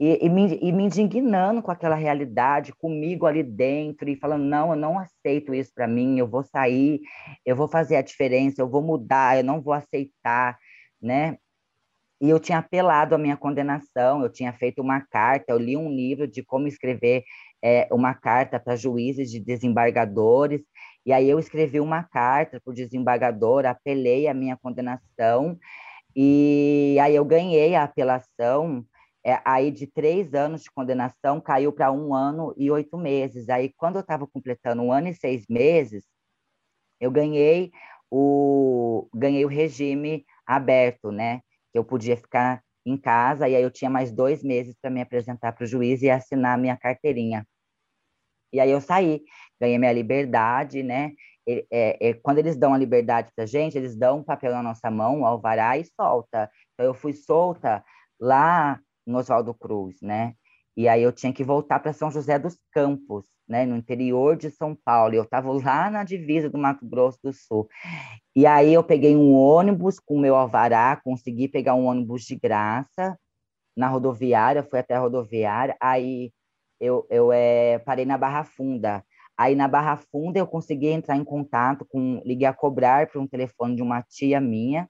[0.00, 4.70] E, e, me, e me indignando com aquela realidade, comigo ali dentro, e falando: não,
[4.70, 7.00] eu não aceito isso para mim, eu vou sair,
[7.46, 10.58] eu vou fazer a diferença, eu vou mudar, eu não vou aceitar,
[11.00, 11.36] né?
[12.20, 15.90] E eu tinha apelado à minha condenação, eu tinha feito uma carta, eu li um
[15.90, 17.24] livro de como escrever
[17.60, 20.62] é, uma carta para juízes de desembargadores,
[21.04, 25.58] e aí eu escrevi uma carta para o desembargador, apelei a minha condenação,
[26.14, 28.84] e aí eu ganhei a apelação,
[29.24, 33.48] é, aí de três anos de condenação caiu para um ano e oito meses.
[33.48, 36.04] Aí quando eu estava completando um ano e seis meses,
[37.00, 37.70] eu ganhei
[38.10, 41.40] o, ganhei o regime aberto, né?
[41.74, 45.52] eu podia ficar em casa, e aí eu tinha mais dois meses para me apresentar
[45.52, 47.46] para o juiz e assinar minha carteirinha.
[48.52, 49.22] E aí eu saí,
[49.60, 51.12] ganhei minha liberdade, né?
[51.48, 54.90] É, é, quando eles dão a liberdade para gente, eles dão um papel na nossa
[54.90, 56.50] mão, um alvará, e solta.
[56.74, 57.84] Então eu fui solta
[58.20, 60.34] lá no Oswaldo Cruz, né?
[60.76, 64.50] E aí eu tinha que voltar para São José dos Campos, né, no interior de
[64.50, 65.14] São Paulo.
[65.14, 67.68] Eu estava lá na divisa do Mato Grosso do Sul.
[68.34, 72.36] E aí eu peguei um ônibus com o meu alvará, consegui pegar um ônibus de
[72.36, 73.18] graça
[73.76, 76.32] na rodoviária, fui até a rodoviária, aí
[76.80, 79.04] eu, eu é, parei na Barra Funda.
[79.36, 83.26] Aí na Barra Funda eu consegui entrar em contato com, liguei a cobrar para um
[83.26, 84.88] telefone de uma tia minha.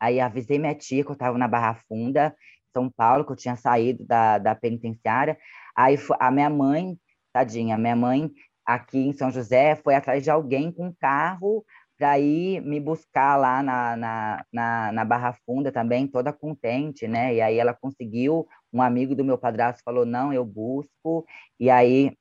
[0.00, 2.34] Aí avisei minha tia que eu estava na Barra Funda,
[2.72, 5.38] São Paulo, que eu tinha saído da, da penitenciária.
[5.76, 6.98] Aí a minha mãe
[7.32, 8.30] Tadinha, minha mãe
[8.66, 11.64] aqui em São José foi atrás de alguém com carro
[11.96, 17.34] para ir me buscar lá na, na, na, na, Barra Funda também, toda contente, né?
[17.34, 21.26] E aí ela conseguiu, um amigo do meu padrasto falou, não, eu busco,
[21.58, 22.16] e aí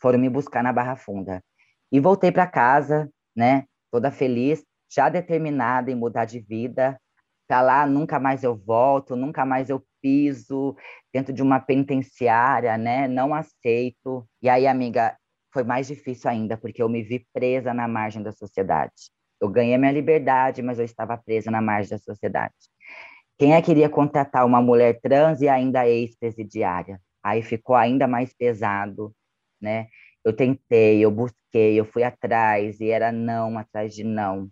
[0.00, 1.42] foram me buscar na Barra Funda.
[1.90, 3.64] E voltei para casa, né?
[3.90, 7.00] Toda feliz, já determinada em mudar de vida,
[7.50, 10.76] para lá nunca mais eu volto, nunca mais eu piso
[11.12, 13.08] dentro de uma penitenciária, né?
[13.08, 14.24] Não aceito.
[14.40, 15.16] E aí, amiga,
[15.52, 19.10] foi mais difícil ainda, porque eu me vi presa na margem da sociedade.
[19.40, 22.54] Eu ganhei minha liberdade, mas eu estava presa na margem da sociedade.
[23.36, 27.00] Quem é que iria contratar uma mulher trans e ainda ex-presidiária?
[27.20, 29.12] Aí ficou ainda mais pesado,
[29.60, 29.88] né?
[30.24, 34.48] Eu tentei, eu busquei, eu fui atrás e era não atrás de não.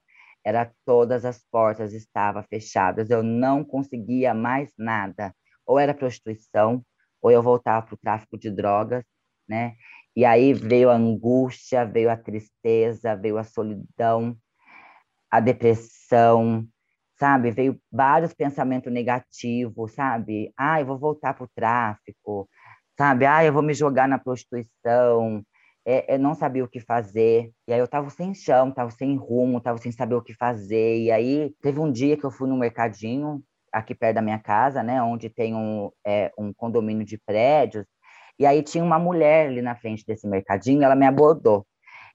[0.48, 5.34] Era todas as portas estavam fechadas, eu não conseguia mais nada
[5.66, 6.82] ou era prostituição,
[7.20, 9.04] ou eu voltava para o tráfico de drogas,
[9.48, 9.74] né?
[10.16, 14.36] E aí veio a angústia, veio a tristeza, veio a solidão,
[15.30, 16.66] a depressão,
[17.18, 17.50] sabe?
[17.50, 20.52] Veio vários pensamentos negativos, sabe?
[20.56, 22.48] Ah, eu vou voltar para o tráfico,
[22.96, 23.26] sabe?
[23.26, 25.42] Ah, eu vou me jogar na prostituição.
[25.90, 27.50] É, eu não sabia o que fazer.
[27.66, 30.98] E aí eu estava sem chão, estava sem rumo, estava sem saber o que fazer.
[30.98, 34.82] E aí teve um dia que eu fui no mercadinho, aqui perto da minha casa,
[34.82, 37.86] né, onde tem um, é, um condomínio de prédios,
[38.38, 41.66] e aí tinha uma mulher ali na frente desse mercadinho, ela me abordou.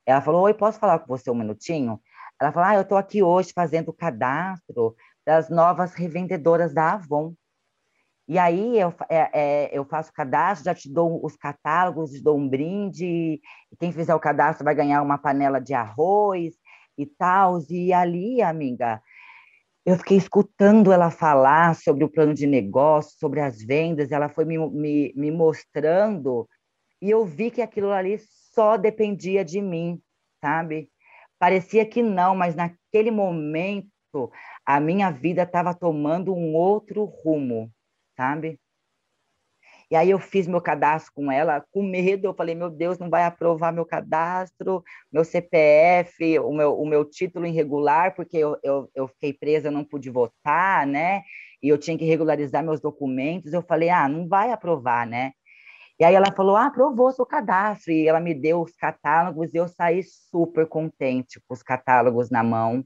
[0.05, 1.99] Ela falou, oi, posso falar com você um minutinho?
[2.39, 7.33] Ela falou, ah, eu estou aqui hoje fazendo o cadastro das novas revendedoras da Avon.
[8.33, 12.35] E aí eu, é, é, eu faço cadastro, já te dou os catálogos, te dou
[12.35, 13.39] um brinde,
[13.79, 16.55] quem fizer o cadastro vai ganhar uma panela de arroz
[16.97, 17.59] e tal.
[17.69, 18.99] E ali, amiga,
[19.85, 24.45] eu fiquei escutando ela falar sobre o plano de negócio, sobre as vendas, ela foi
[24.45, 26.49] me, me, me mostrando,
[26.99, 28.17] e eu vi que aquilo ali
[28.51, 30.01] só dependia de mim,
[30.41, 30.89] sabe?
[31.37, 34.31] Parecia que não, mas naquele momento
[34.65, 37.71] a minha vida estava tomando um outro rumo,
[38.15, 38.59] sabe?
[39.91, 43.09] E aí eu fiz meu cadastro com ela, com medo, eu falei, meu Deus, não
[43.09, 48.89] vai aprovar meu cadastro, meu CPF, o meu, o meu título irregular, porque eu, eu,
[48.95, 51.21] eu fiquei presa, não pude votar, né?
[51.61, 53.53] E eu tinha que regularizar meus documentos.
[53.53, 55.31] Eu falei, ah, não vai aprovar, né?
[55.99, 57.91] E aí ela falou, ah, aprovou seu cadastro.
[57.93, 62.43] E ela me deu os catálogos e eu saí super contente com os catálogos na
[62.43, 62.83] mão.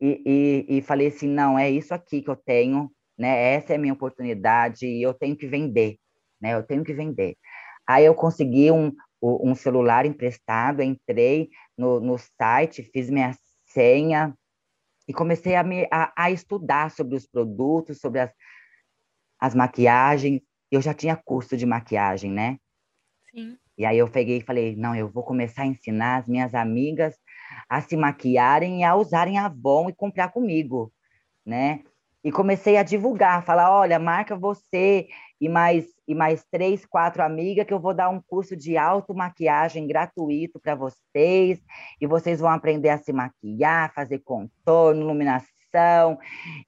[0.00, 3.54] E, e, e falei assim, não, é isso aqui que eu tenho, né?
[3.54, 5.98] Essa é a minha oportunidade e eu tenho que vender,
[6.40, 6.54] né?
[6.54, 7.36] Eu tenho que vender.
[7.86, 14.34] Aí eu consegui um, um celular emprestado, entrei no, no site, fiz minha senha
[15.06, 18.30] e comecei a, me, a, a estudar sobre os produtos, sobre as,
[19.38, 20.40] as maquiagens.
[20.70, 22.58] Eu já tinha curso de maquiagem, né?
[23.30, 23.58] Sim.
[23.76, 27.16] E aí eu peguei e falei, não, eu vou começar a ensinar as minhas amigas
[27.68, 30.92] a se maquiarem e a usarem Avon e comprar comigo,
[31.44, 31.82] né?
[32.24, 35.06] E comecei a divulgar, falar, olha, marca você
[35.38, 39.86] e mais e mais três, quatro amigas que eu vou dar um curso de automaquiagem
[39.86, 41.62] gratuito para vocês
[42.00, 46.18] e vocês vão aprender a se maquiar, fazer contorno, iluminação.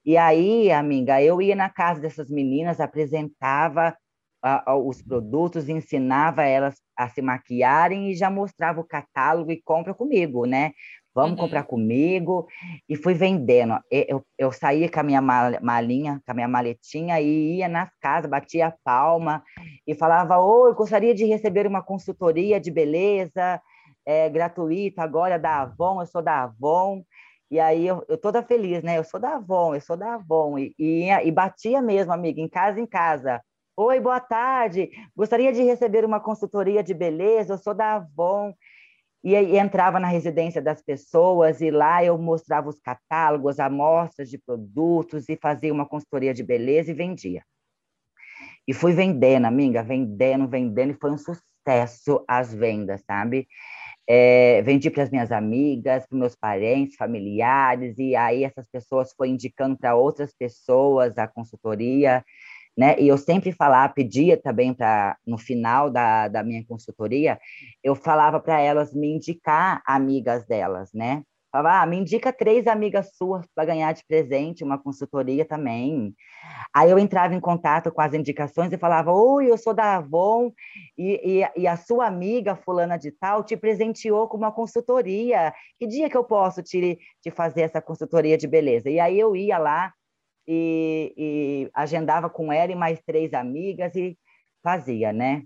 [0.05, 3.97] E aí, amiga, eu ia na casa dessas meninas, apresentava
[4.85, 10.47] os produtos, ensinava elas a se maquiarem e já mostrava o catálogo e compra comigo,
[10.47, 10.73] né?
[11.16, 11.37] Vamos uhum.
[11.44, 12.46] comprar comigo.
[12.87, 13.79] E fui vendendo.
[13.90, 18.31] Eu, eu saía com a minha malinha, com a minha maletinha e ia nas casas,
[18.31, 19.42] batia a palma
[19.87, 23.62] e falava: Oi, gostaria de receber uma consultoria de beleza
[24.05, 27.02] é, gratuita agora da Avon, eu sou da Avon.
[27.50, 28.98] E aí eu, eu toda feliz, né?
[28.98, 30.59] Eu sou da Avon, eu sou da Avon.
[30.59, 33.40] E, e, e batia mesmo, amiga, em casa em casa.
[33.74, 34.90] Oi, boa tarde.
[35.14, 37.55] Gostaria de receber uma consultoria de beleza.
[37.55, 38.52] Eu sou da Avon
[39.35, 45.29] e, entrava na residência das pessoas e lá eu mostrava os catálogos, amostras de produtos
[45.29, 47.43] e fazia uma consultoria de beleza e vendia.
[48.69, 53.49] E fui vendendo, amiga, vendendo, vendendo, e foi um sucesso as vendas, sabe?
[54.09, 59.33] É, vendi para as minhas amigas, para meus parentes, familiares, e aí essas pessoas foram
[59.33, 62.25] indicando para outras pessoas a consultoria,
[62.77, 62.97] né?
[62.99, 67.39] E eu sempre falava, pedia também para no final da, da minha consultoria,
[67.83, 71.23] eu falava para elas me indicar amigas delas, né?
[71.51, 76.15] Falava, ah, me indica três amigas suas para ganhar de presente uma consultoria também.
[76.75, 80.53] Aí eu entrava em contato com as indicações e falava, oi, eu sou da Avon
[80.99, 85.55] e, e, e, a sua amiga fulana de tal te presenteou com uma consultoria.
[85.79, 88.91] Que dia que eu posso te, te fazer essa consultoria de beleza?
[88.91, 89.95] E aí eu ia lá,
[90.47, 94.19] e, e agendava com ela e mais três amigas e
[94.63, 95.43] fazia, né?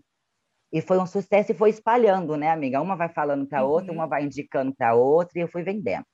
[0.72, 2.80] E foi um sucesso e foi espalhando, né, amiga?
[2.80, 3.98] Uma vai falando para outra, uhum.
[3.98, 6.04] uma vai indicando para outra e eu fui vendendo.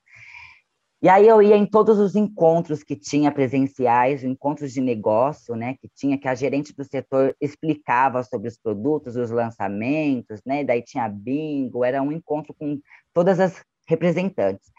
[1.03, 5.75] E aí eu ia em todos os encontros que tinha presenciais, encontros de negócio, né,
[5.75, 10.65] que tinha que a gerente do setor explicava sobre os produtos, os lançamentos, né?
[10.65, 12.81] Daí tinha bingo, era um encontro com
[13.13, 14.73] todas as representantes.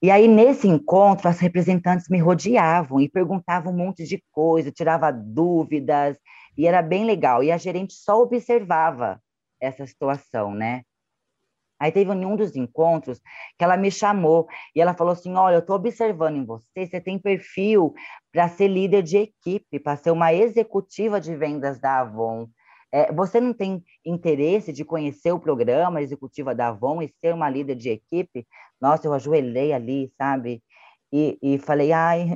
[0.00, 5.10] E aí, nesse encontro, as representantes me rodeavam e perguntavam um monte de coisa, tirava
[5.10, 6.16] dúvidas,
[6.56, 7.42] e era bem legal.
[7.42, 9.20] E a gerente só observava
[9.60, 10.82] essa situação, né?
[11.80, 13.20] Aí teve um dos encontros
[13.56, 17.00] que ela me chamou e ela falou assim: Olha, eu estou observando em você, você
[17.00, 17.94] tem perfil
[18.32, 22.48] para ser líder de equipe, para ser uma executiva de vendas da Avon.
[22.92, 27.50] É, você não tem interesse de conhecer o programa executiva da Avon e ser uma
[27.50, 28.46] líder de equipe?
[28.80, 30.62] Nossa, eu ajoelhei ali, sabe?
[31.12, 32.28] E, e falei, ai,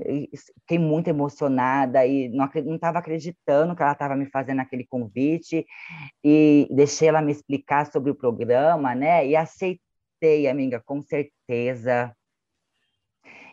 [0.61, 5.67] fiquei muito emocionada e não estava acreditando que ela estava me fazendo aquele convite
[6.25, 9.27] e deixei ela me explicar sobre o programa, né?
[9.27, 12.15] E aceitei, amiga, com certeza.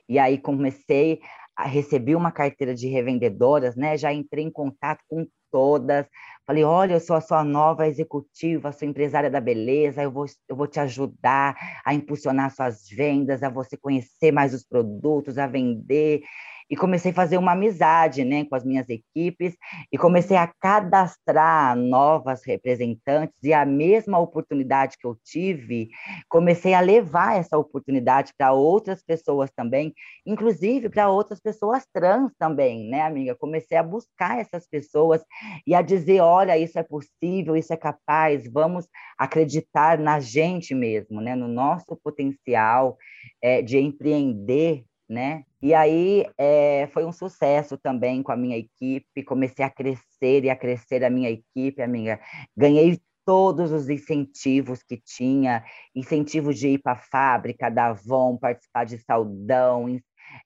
[0.07, 1.21] E aí comecei
[1.55, 3.97] a receber uma carteira de revendedoras, né?
[3.97, 6.05] Já entrei em contato com todas.
[6.45, 10.55] Falei, olha, eu sou a sua nova executiva, sou empresária da beleza, eu vou, eu
[10.55, 16.23] vou te ajudar a impulsionar suas vendas, a você conhecer mais os produtos, a vender
[16.69, 19.55] e comecei a fazer uma amizade né, com as minhas equipes
[19.91, 25.89] e comecei a cadastrar novas representantes e a mesma oportunidade que eu tive,
[26.29, 29.93] comecei a levar essa oportunidade para outras pessoas também,
[30.25, 33.35] inclusive para outras pessoas trans também, né, amiga?
[33.35, 35.23] Comecei a buscar essas pessoas
[35.65, 41.19] e a dizer, olha, isso é possível, isso é capaz, vamos acreditar na gente mesmo,
[41.21, 42.97] né, no nosso potencial
[43.41, 45.43] é, de empreender né?
[45.61, 50.49] E aí é, foi um sucesso também com a minha equipe, comecei a crescer e
[50.49, 52.19] a crescer a minha equipe, amiga.
[52.55, 58.85] Ganhei todos os incentivos que tinha, incentivos de ir para a fábrica da Avon, participar
[58.85, 59.99] de saudão,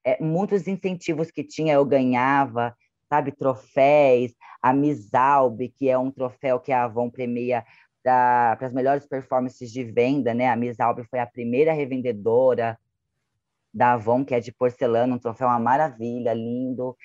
[0.04, 2.76] é, muitos incentivos que tinha eu ganhava,
[3.08, 7.64] sabe, troféus, a Misalb, que é um troféu que a Avon premia
[8.04, 10.50] para as melhores performances de venda, né?
[10.50, 12.78] A Misalb foi a primeira revendedora
[13.74, 16.96] da Avon, que é de porcelana, um troféu uma maravilha, lindo.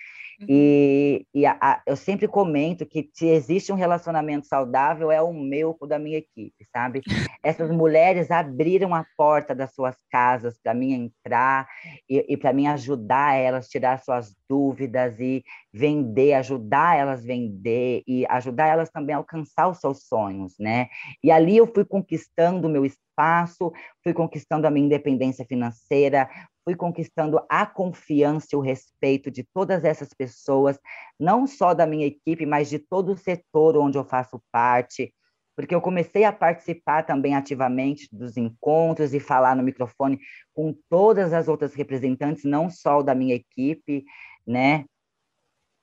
[0.40, 0.46] Uhum.
[0.48, 5.33] E, e a, a, eu sempre comento que se existe um relacionamento saudável, é o
[5.33, 7.02] meu com o da minha equipe, sabe?
[7.42, 11.66] Essas mulheres abriram a porta das suas casas para mim entrar
[12.09, 15.42] e, e para mim ajudar elas, tirar suas dúvidas e
[15.72, 20.88] vender, ajudar elas a vender e ajudar elas também a alcançar os seus sonhos, né?
[21.22, 23.72] E ali eu fui conquistando o meu espaço,
[24.05, 26.28] fui conquistando a minha independência financeira,
[26.68, 30.78] fui conquistando a confiança e o respeito de todas essas pessoas,
[31.18, 35.14] não só da minha equipe, mas de todo o setor onde eu faço parte,
[35.56, 40.20] porque eu comecei a participar também ativamente dos encontros e falar no microfone
[40.52, 44.04] com todas as outras representantes, não só da minha equipe,
[44.46, 44.84] né?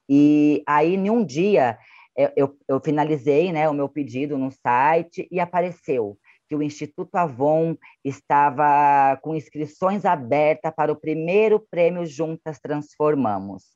[0.07, 1.79] E aí, em um dia,
[2.15, 6.15] eu, eu, eu finalizei né, o meu pedido no site e apareceu
[6.48, 13.76] que o Instituto Avon estava com inscrições abertas para o primeiro prêmio Juntas Transformamos.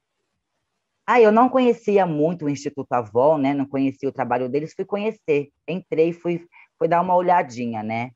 [1.06, 3.54] Ah, eu não conhecia muito o Instituto Avon, né?
[3.54, 5.50] Não conhecia o trabalho deles, fui conhecer.
[5.68, 6.46] Entrei, fui,
[6.78, 8.12] fui dar uma olhadinha, né?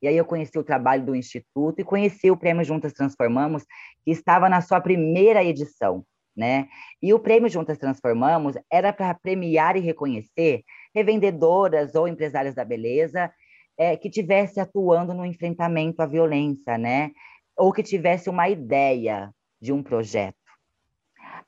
[0.00, 3.64] E aí eu conheci o trabalho do Instituto e conheci o Prêmio Juntas Transformamos,
[4.04, 6.04] que estava na sua primeira edição,
[6.36, 6.68] né?
[7.00, 10.64] E o Prêmio Juntas Transformamos era para premiar e reconhecer
[10.94, 13.32] revendedoras ou empresárias da beleza
[13.76, 17.10] é, que tivesse atuando no enfrentamento à violência, né?
[17.56, 20.36] Ou que tivesse uma ideia de um projeto.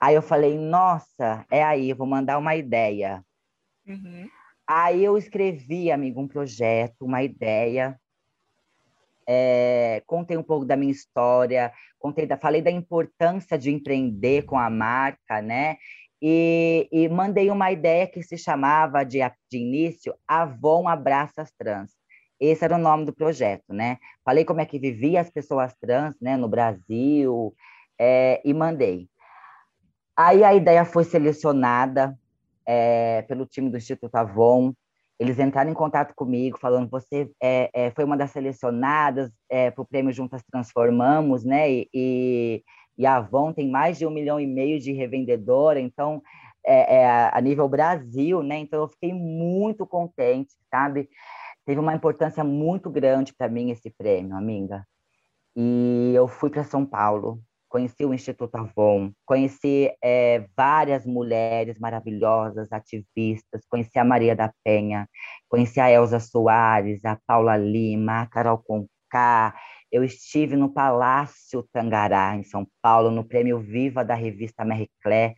[0.00, 3.24] Aí eu falei, nossa, é aí, vou mandar uma ideia.
[3.86, 4.28] Uhum.
[4.66, 7.98] Aí eu escrevi, amigo, um projeto, uma ideia,
[9.26, 14.58] é, contei um pouco da minha história, contei da, falei da importância de empreender com
[14.58, 15.76] a marca, né?
[16.26, 19.18] E, e mandei uma ideia que se chamava de,
[19.50, 21.90] de início Avon Abraças Trans.
[22.40, 23.98] Esse era o nome do projeto, né?
[24.24, 27.54] Falei como é que vivia as pessoas trans, né, no Brasil,
[27.98, 29.06] é, e mandei.
[30.16, 32.18] Aí a ideia foi selecionada
[32.66, 34.72] é, pelo time do Instituto Avon,
[35.18, 39.82] eles entraram em contato comigo, falando: você é, é, foi uma das selecionadas é, para
[39.82, 41.70] o prêmio Juntas Transformamos, né?
[41.70, 42.64] E, e,
[42.96, 46.22] e, a Avon tem mais de um milhão e meio de revendedora, então,
[46.64, 48.58] é, é, a nível Brasil, né?
[48.58, 51.08] Então, eu fiquei muito contente, sabe?
[51.66, 54.86] Teve uma importância muito grande para mim esse prêmio, amiga.
[55.56, 57.42] E eu fui para São Paulo
[57.74, 65.08] conheci o Instituto Avon, conheci é, várias mulheres maravilhosas, ativistas, conheci a Maria da Penha,
[65.48, 68.93] conheci a Elza Soares, a Paula Lima, a Carol Conká,
[69.90, 75.34] eu estive no Palácio Tangará, em São Paulo, no Prêmio Viva da revista Marie Claire,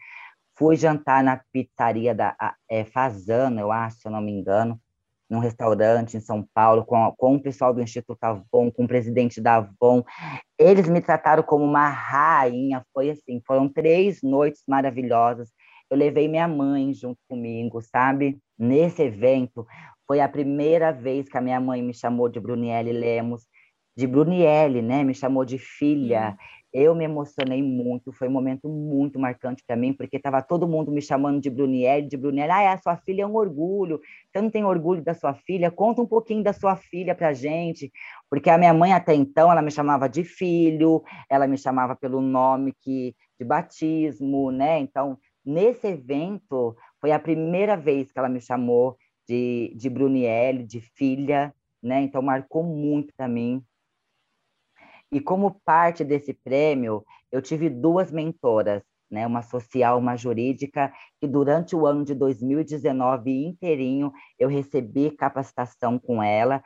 [0.57, 2.35] fui jantar na pizzaria da
[2.68, 4.81] é, Fazano, eu acho, se eu não me engano,
[5.29, 9.41] num restaurante em São Paulo, com, com o pessoal do Instituto Avon, com o presidente
[9.41, 10.03] da Avon.
[10.59, 15.51] Eles me trataram como uma rainha, foi assim, foram três noites maravilhosas.
[15.91, 18.39] Eu levei minha mãe junto comigo, sabe?
[18.59, 19.66] Nesse evento,
[20.07, 23.45] foi a primeira vez que a minha mãe me chamou de Brunielle Lemos,
[23.97, 25.03] de Brunielle, né?
[25.03, 26.36] Me chamou de filha.
[26.72, 30.92] Eu me emocionei muito, foi um momento muito marcante para mim, porque estava todo mundo
[30.92, 32.53] me chamando de Brunielle, de Brunielle.
[32.53, 33.99] Ah, a sua filha é um orgulho.
[34.30, 35.70] Você não tem orgulho da sua filha?
[35.70, 37.90] Conta um pouquinho da sua filha para gente.
[38.28, 42.20] Porque a minha mãe até então, ela me chamava de filho, ela me chamava pelo
[42.20, 44.78] nome que de batismo, né?
[44.78, 50.80] Então, nesse evento, foi a primeira vez que ela me chamou de, de Brunielle, de
[50.80, 52.03] filha, né?
[52.03, 53.64] Então, marcou muito para mim
[55.11, 60.93] e como parte desse prêmio, eu tive duas mentoras, né, uma social, uma jurídica,
[61.23, 66.63] e durante o ano de 2019 inteirinho eu recebi capacitação com ela,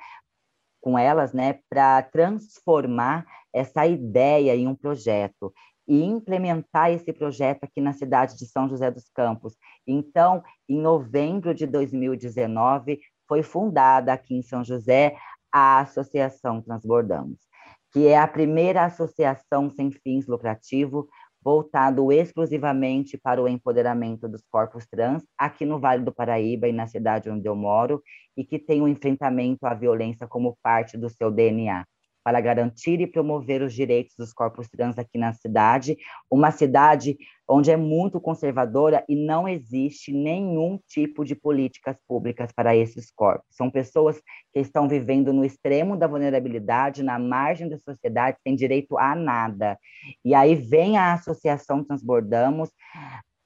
[0.80, 5.52] com elas, né, para transformar essa ideia em um projeto
[5.86, 9.56] e implementar esse projeto aqui na cidade de São José dos Campos.
[9.86, 15.16] Então, em novembro de 2019, foi fundada aqui em São José
[15.52, 17.49] a Associação Transbordamos
[17.92, 21.06] que é a primeira associação sem fins lucrativos
[21.42, 26.86] voltado exclusivamente para o empoderamento dos corpos trans aqui no Vale do Paraíba e na
[26.86, 28.02] cidade onde eu moro,
[28.36, 31.86] e que tem o um enfrentamento à violência como parte do seu DNA
[32.22, 35.96] para garantir e promover os direitos dos corpos trans aqui na cidade,
[36.30, 37.16] uma cidade
[37.48, 43.46] onde é muito conservadora e não existe nenhum tipo de políticas públicas para esses corpos.
[43.50, 44.20] São pessoas
[44.52, 49.78] que estão vivendo no extremo da vulnerabilidade, na margem da sociedade, sem direito a nada.
[50.24, 52.70] E aí vem a Associação Transbordamos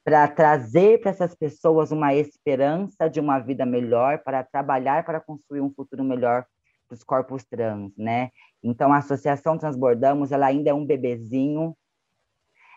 [0.05, 5.63] para trazer para essas pessoas uma esperança de uma vida melhor, para trabalhar para construir
[5.63, 6.45] um futuro melhor
[6.95, 8.31] para os corpos trans, né?
[8.63, 11.77] Então, a Associação Transbordamos, ela ainda é um bebezinho.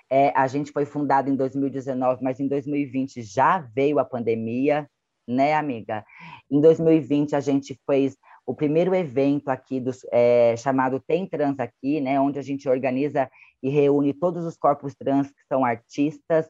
[0.10, 4.90] É, a gente foi fundada em 2019, mas em 2020 já veio a pandemia,
[5.28, 6.06] né, amiga?
[6.50, 12.00] Em 2020 a gente fez o primeiro evento aqui do, é, chamado Tem Trans aqui,
[12.00, 13.30] né, onde a gente organiza
[13.62, 16.50] e reúne todos os corpos trans que são artistas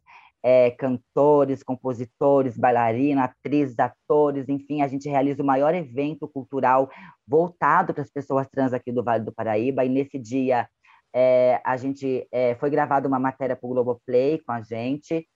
[0.49, 6.89] é, cantores, compositores, bailarinas, atrizes, atores, enfim, a gente realiza o maior evento cultural
[7.27, 10.65] voltado para as pessoas trans aqui do Vale do Paraíba, e nesse dia
[11.13, 15.27] é, a gente é, foi gravada uma matéria para o Globoplay com a gente,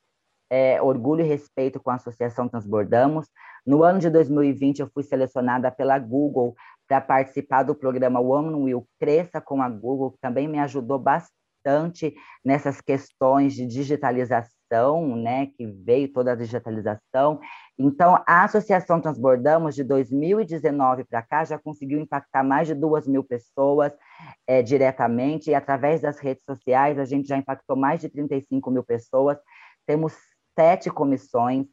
[0.50, 3.28] é, Orgulho e Respeito com a Associação Transbordamos.
[3.66, 6.56] No ano de 2020, eu fui selecionada pela Google
[6.88, 12.16] para participar do programa Woman Will Cresça com a Google, que também me ajudou bastante
[12.46, 14.61] nessas questões de digitalização
[15.16, 17.40] né, que veio toda a digitalização.
[17.78, 23.24] Então, a Associação Transbordamos, de 2019 para cá, já conseguiu impactar mais de duas mil
[23.24, 23.92] pessoas
[24.48, 28.84] é, diretamente, e através das redes sociais, a gente já impactou mais de 35 mil
[28.84, 29.38] pessoas.
[29.86, 30.14] Temos
[30.58, 31.68] sete comissões,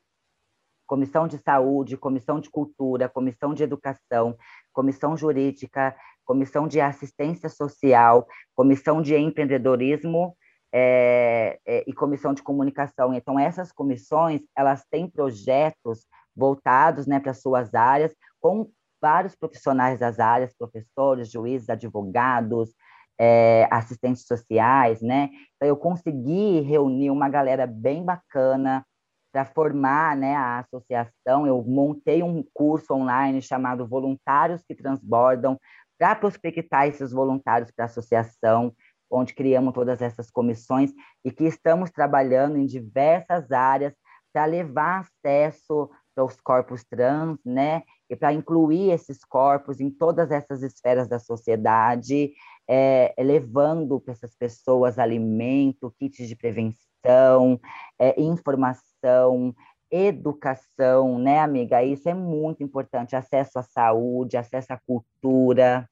[0.86, 4.36] comissão de saúde, comissão de cultura, comissão de educação,
[4.72, 5.94] comissão jurídica,
[6.24, 10.36] comissão de assistência social, comissão de empreendedorismo
[10.72, 13.14] é, é, e comissão de comunicação.
[13.14, 20.18] Então, essas comissões, elas têm projetos voltados né, para suas áreas, com vários profissionais das
[20.18, 22.72] áreas, professores, juízes, advogados,
[23.18, 25.30] é, assistentes sociais, né?
[25.56, 28.84] Então, eu consegui reunir uma galera bem bacana
[29.32, 31.46] para formar né, a associação.
[31.46, 35.58] Eu montei um curso online chamado Voluntários que Transbordam,
[35.98, 38.72] para prospectar esses voluntários para a associação
[39.10, 40.92] onde criamos todas essas comissões
[41.24, 43.94] e que estamos trabalhando em diversas áreas
[44.32, 47.82] para levar acesso aos corpos trans, né?
[48.10, 52.32] E para incluir esses corpos em todas essas esferas da sociedade,
[52.68, 57.60] é, levando para essas pessoas alimento, kits de prevenção,
[57.98, 59.54] é, informação,
[59.90, 61.82] educação, né, amiga?
[61.82, 65.88] Isso é muito importante, acesso à saúde, acesso à cultura,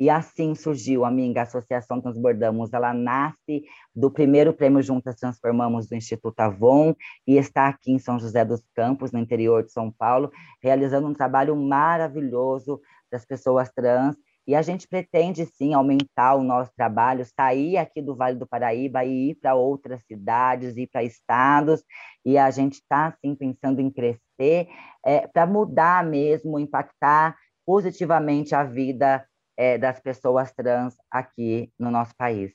[0.00, 2.72] e assim surgiu, amiga, a Associação Transbordamos.
[2.72, 6.94] Ela nasce do primeiro prêmio Juntas Transformamos do Instituto Avon
[7.26, 10.32] e está aqui em São José dos Campos, no interior de São Paulo,
[10.62, 12.80] realizando um trabalho maravilhoso
[13.12, 14.16] das pessoas trans.
[14.46, 19.04] E a gente pretende, sim, aumentar o nosso trabalho, sair aqui do Vale do Paraíba
[19.04, 21.84] e ir para outras cidades, ir para estados.
[22.24, 24.66] E a gente está, sim, pensando em crescer
[25.04, 27.36] é, para mudar mesmo, impactar
[27.66, 29.24] positivamente a vida
[29.56, 32.52] é, das pessoas trans aqui no nosso país.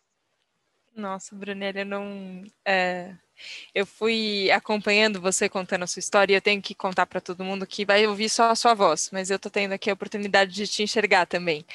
[0.96, 2.44] Nossa, Brunelli, eu não.
[2.64, 3.14] É...
[3.74, 7.44] Eu fui acompanhando você contando a sua história e eu tenho que contar para todo
[7.44, 10.54] mundo que vai ouvir só a sua voz, mas eu estou tendo aqui a oportunidade
[10.54, 11.66] de te enxergar também.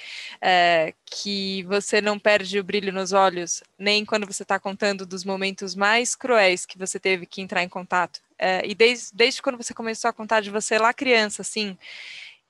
[0.41, 5.23] É, que você não perde o brilho nos olhos, nem quando você está contando dos
[5.23, 8.23] momentos mais cruéis que você teve que entrar em contato.
[8.39, 11.77] É, e desde, desde quando você começou a contar de você lá criança, assim,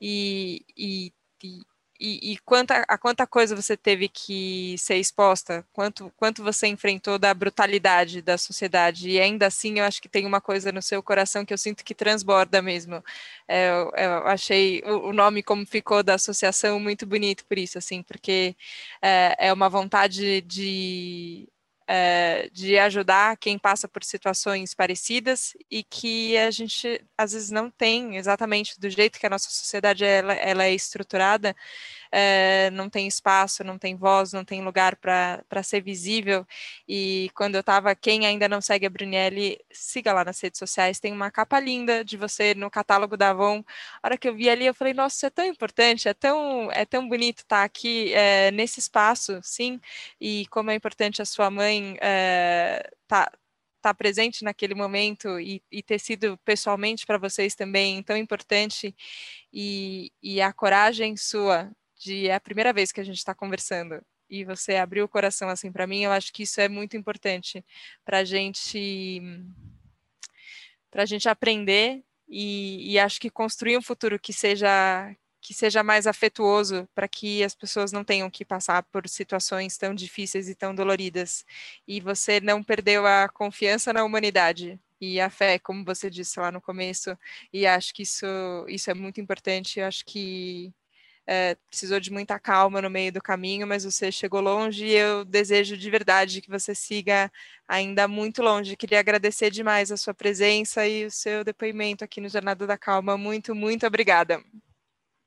[0.00, 1.12] e, e,
[1.42, 1.62] e
[2.00, 7.18] e, e quanta, a quanta coisa você teve que ser exposta, quanto, quanto você enfrentou
[7.18, 11.02] da brutalidade da sociedade, e ainda assim eu acho que tem uma coisa no seu
[11.02, 13.04] coração que eu sinto que transborda mesmo.
[13.46, 17.76] É, eu, eu, achei o, o, nome como ficou da associação muito bonito por isso,
[17.78, 18.56] assim, porque
[19.02, 21.48] é, é uma vontade de
[21.92, 27.68] é, de ajudar quem passa por situações parecidas e que a gente às vezes não
[27.68, 31.54] tem exatamente do jeito que a nossa sociedade ela, ela é estruturada,
[32.12, 36.46] é, não tem espaço, não tem voz, não tem lugar para ser visível.
[36.88, 41.00] E quando eu estava, quem ainda não segue a Brunelli, siga lá nas redes sociais,
[41.00, 43.62] tem uma capa linda de você no catálogo da Avon.
[44.02, 46.70] A hora que eu vi ali, eu falei, nossa, isso é tão importante, é tão,
[46.72, 49.80] é tão bonito estar tá aqui é, nesse espaço, sim,
[50.20, 53.30] e como é importante a sua mãe é, tá,
[53.80, 58.94] estar tá presente naquele momento e, e ter sido pessoalmente para vocês também tão importante
[59.52, 61.70] e, e a coragem sua
[62.00, 64.02] de é a primeira vez que a gente está conversando.
[64.28, 67.64] E você abriu o coração assim para mim, eu acho que isso é muito importante
[68.04, 69.32] para gente
[70.90, 75.82] para a gente aprender e, e, acho que construir um futuro que seja que seja
[75.82, 80.54] mais afetuoso para que as pessoas não tenham que passar por situações tão difíceis e
[80.54, 81.44] tão doloridas.
[81.88, 86.52] E você não perdeu a confiança na humanidade e a fé, como você disse lá
[86.52, 87.16] no começo,
[87.52, 88.26] e acho que isso,
[88.68, 89.80] isso é muito importante.
[89.80, 90.72] Eu acho que
[91.26, 95.24] é, precisou de muita calma no meio do caminho, mas você chegou longe e eu
[95.24, 97.30] desejo de verdade que você siga
[97.68, 98.76] ainda muito longe.
[98.76, 103.16] Queria agradecer demais a sua presença e o seu depoimento aqui no Jornada da Calma.
[103.16, 104.42] Muito, muito obrigada.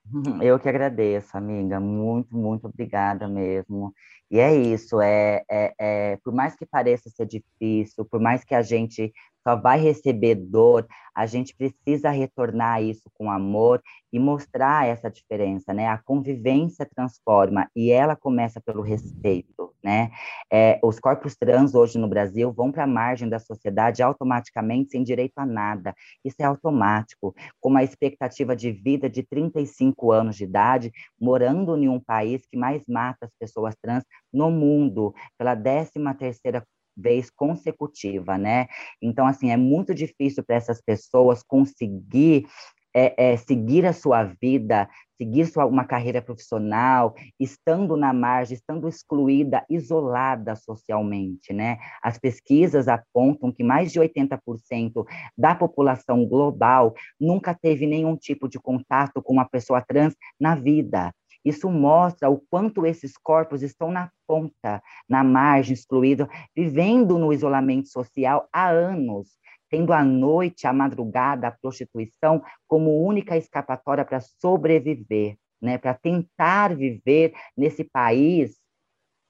[0.43, 1.79] Eu que agradeço, amiga.
[1.79, 3.93] Muito, muito obrigada mesmo.
[4.31, 8.55] E é isso, é, é, é, por mais que pareça ser difícil, por mais que
[8.55, 9.13] a gente
[9.43, 15.73] só vai receber dor, a gente precisa retornar isso com amor e mostrar essa diferença,
[15.73, 15.87] né?
[15.87, 20.09] A convivência transforma e ela começa pelo respeito, né?
[20.51, 25.03] É, os corpos trans hoje no Brasil vão para a margem da sociedade automaticamente sem
[25.03, 25.93] direito a nada.
[26.23, 31.89] Isso é automático, com uma expectativa de vida de 35 anos de idade, morando em
[31.89, 34.03] um país que mais mata as pessoas trans
[34.33, 36.65] no mundo, pela 13 terceira
[36.95, 38.67] vez consecutiva, né?
[39.01, 42.45] Então, assim, é muito difícil para essas pessoas conseguir
[42.93, 48.87] é, é, seguir a sua vida, seguir sua, uma carreira profissional, estando na margem, estando
[48.87, 51.79] excluída, isolada socialmente, né?
[52.01, 55.05] As pesquisas apontam que mais de 80%
[55.37, 61.11] da população global nunca teve nenhum tipo de contato com uma pessoa trans na vida.
[61.43, 67.89] Isso mostra o quanto esses corpos estão na ponta, na margem, excluídos, vivendo no isolamento
[67.89, 69.37] social há anos,
[69.69, 75.77] tendo a noite, a madrugada, a prostituição como única escapatória para sobreviver, né?
[75.77, 78.62] para tentar viver nesse país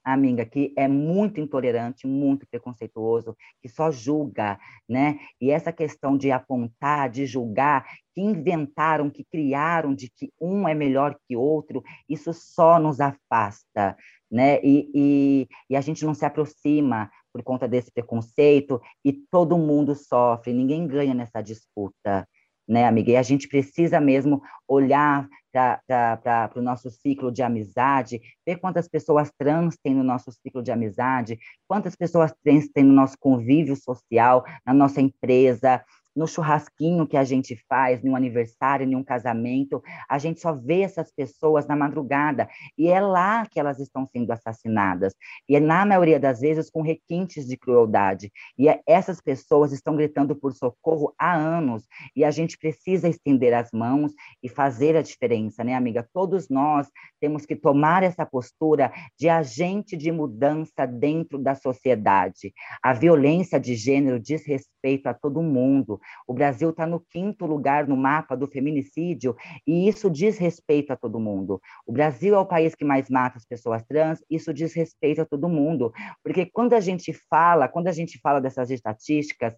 [0.04, 5.18] amiga, que é muito intolerante, muito preconceituoso, que só julga, né?
[5.40, 10.76] E essa questão de apontar, de julgar, que inventaram, que criaram de que um é
[10.76, 13.96] melhor que outro, isso só nos afasta,
[14.30, 14.60] né?
[14.64, 19.96] E, e, e a gente não se aproxima por conta desse preconceito e todo mundo
[19.96, 22.28] sofre, ninguém ganha nessa disputa,
[22.68, 23.12] né, amiga?
[23.12, 29.32] E a gente precisa mesmo olhar para o nosso ciclo de amizade, ver quantas pessoas
[29.38, 31.38] trans tem no nosso ciclo de amizade,
[31.68, 35.84] quantas pessoas trans tem no nosso convívio social, na nossa empresa,
[36.16, 40.82] no churrasquinho que a gente faz, num aniversário, em um casamento, a gente só vê
[40.82, 42.48] essas pessoas na madrugada
[42.78, 45.14] e é lá que elas estão sendo assassinadas.
[45.48, 48.32] E é na maioria das vezes com requintes de crueldade.
[48.58, 53.54] E é, essas pessoas estão gritando por socorro há anos e a gente precisa estender
[53.54, 56.08] as mãos e fazer a diferença, né, amiga?
[56.14, 56.90] Todos nós
[57.20, 62.54] temos que tomar essa postura de agente de mudança dentro da sociedade.
[62.82, 66.00] A violência de gênero diz respeito a todo mundo.
[66.28, 69.36] O Brasil está no quinto lugar no mapa do feminicídio
[69.66, 71.62] e isso diz respeito a todo mundo.
[71.86, 75.26] O Brasil é o país que mais mata as pessoas trans, isso diz respeito a
[75.26, 75.92] todo mundo,
[76.24, 79.56] porque quando a gente fala, quando a gente fala dessas estatísticas,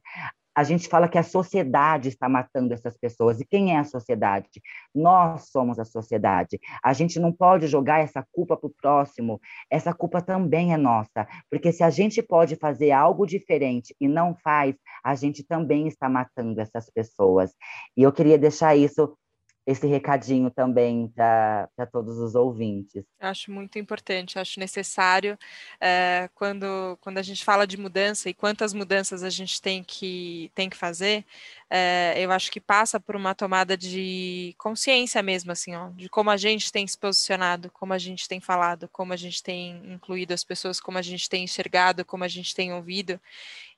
[0.56, 3.42] a gente fala que a sociedade está matando essas pessoas.
[3.42, 4.62] E quem é a sociedade?
[4.94, 6.60] Nós somos a sociedade.
[6.82, 9.40] A gente não pode jogar essa culpa para o próximo.
[9.70, 11.28] Essa culpa também é nossa.
[11.50, 16.08] Porque se a gente pode fazer algo diferente e não faz, a gente também está
[16.08, 17.52] matando essas pessoas.
[17.98, 19.18] E eu queria deixar isso
[19.66, 23.04] esse recadinho também para todos os ouvintes.
[23.20, 25.38] Acho muito importante, acho necessário
[25.82, 30.52] é, quando, quando a gente fala de mudança e quantas mudanças a gente tem que,
[30.54, 31.26] tem que fazer,
[31.68, 36.30] é, eu acho que passa por uma tomada de consciência mesmo, assim, ó, de como
[36.30, 40.34] a gente tem se posicionado, como a gente tem falado, como a gente tem incluído
[40.34, 43.20] as pessoas, como a gente tem enxergado, como a gente tem ouvido.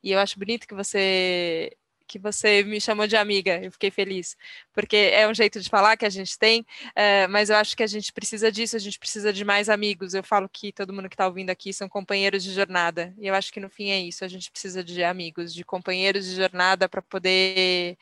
[0.03, 1.71] E eu acho bonito que você
[2.07, 4.35] que você me chamou de amiga, eu fiquei feliz,
[4.73, 7.83] porque é um jeito de falar que a gente tem, é, mas eu acho que
[7.83, 10.13] a gente precisa disso, a gente precisa de mais amigos.
[10.13, 13.35] Eu falo que todo mundo que está ouvindo aqui são companheiros de jornada, e eu
[13.35, 16.87] acho que no fim é isso, a gente precisa de amigos, de companheiros de jornada
[16.89, 17.97] para poder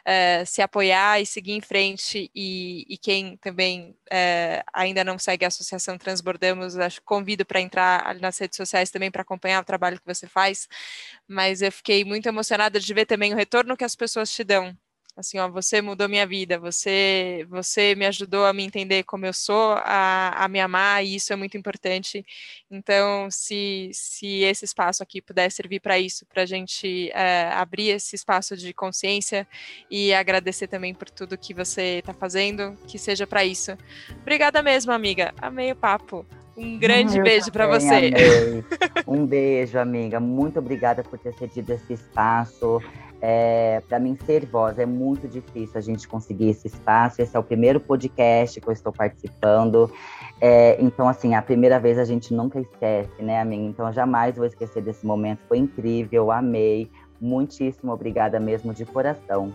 [0.00, 2.30] uh, se apoiar e seguir em frente.
[2.34, 8.14] E, e quem também uh, ainda não segue a Associação Transbordamos, acho, convido para entrar
[8.20, 10.68] nas redes sociais também para acompanhar o trabalho que você faz.
[11.26, 14.76] Mas eu fiquei muito emocionada de ver também o retorno que as pessoas te dão
[15.18, 19.32] assim, ó, você mudou minha vida, você, você me ajudou a me entender como eu
[19.32, 22.24] sou, a, a me amar, e isso é muito importante.
[22.70, 27.88] Então, se, se esse espaço aqui puder servir para isso, para a gente é, abrir
[27.88, 29.46] esse espaço de consciência
[29.90, 33.76] e agradecer também por tudo que você está fazendo, que seja para isso.
[34.22, 35.34] Obrigada mesmo, amiga.
[35.42, 36.24] Amei o papo.
[36.56, 37.86] Um grande beijo para você.
[37.86, 38.64] Amei.
[39.06, 40.20] Um beijo, amiga.
[40.20, 42.82] Muito obrigada por ter cedido esse espaço.
[43.20, 47.20] É, para mim, ser voz é muito difícil a gente conseguir esse espaço.
[47.20, 49.90] Esse é o primeiro podcast que eu estou participando.
[50.40, 53.64] É, então, assim, a primeira vez a gente nunca esquece, né, amiga?
[53.64, 55.40] Então, jamais vou esquecer desse momento.
[55.48, 56.90] Foi incrível, amei.
[57.20, 59.52] Muitíssimo obrigada mesmo de coração.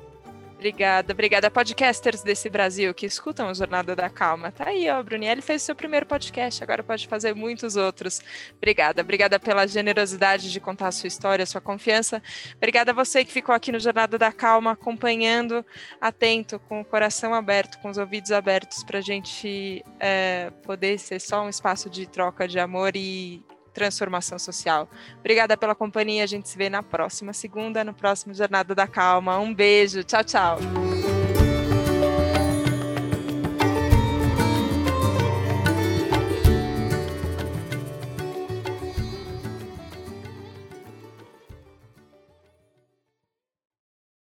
[0.64, 1.52] Obrigada, obrigada.
[1.52, 4.50] Podcasters desse Brasil que escutam a Jornada da Calma.
[4.50, 8.22] Tá aí, ó, Brunielli fez o seu primeiro podcast, agora pode fazer muitos outros.
[8.56, 12.24] Obrigada, obrigada pela generosidade de contar a sua história, a sua confiança.
[12.56, 15.66] Obrigada a você que ficou aqui no Jornada da Calma, acompanhando,
[16.00, 21.20] atento, com o coração aberto, com os ouvidos abertos, para a gente é, poder ser
[21.20, 23.44] só um espaço de troca de amor e
[23.74, 24.88] transformação social.
[25.20, 26.24] Obrigada pela companhia.
[26.24, 29.40] A gente se vê na próxima segunda, no próximo Jornada da Calma.
[29.40, 30.04] Um beijo.
[30.04, 30.60] Tchau, tchau.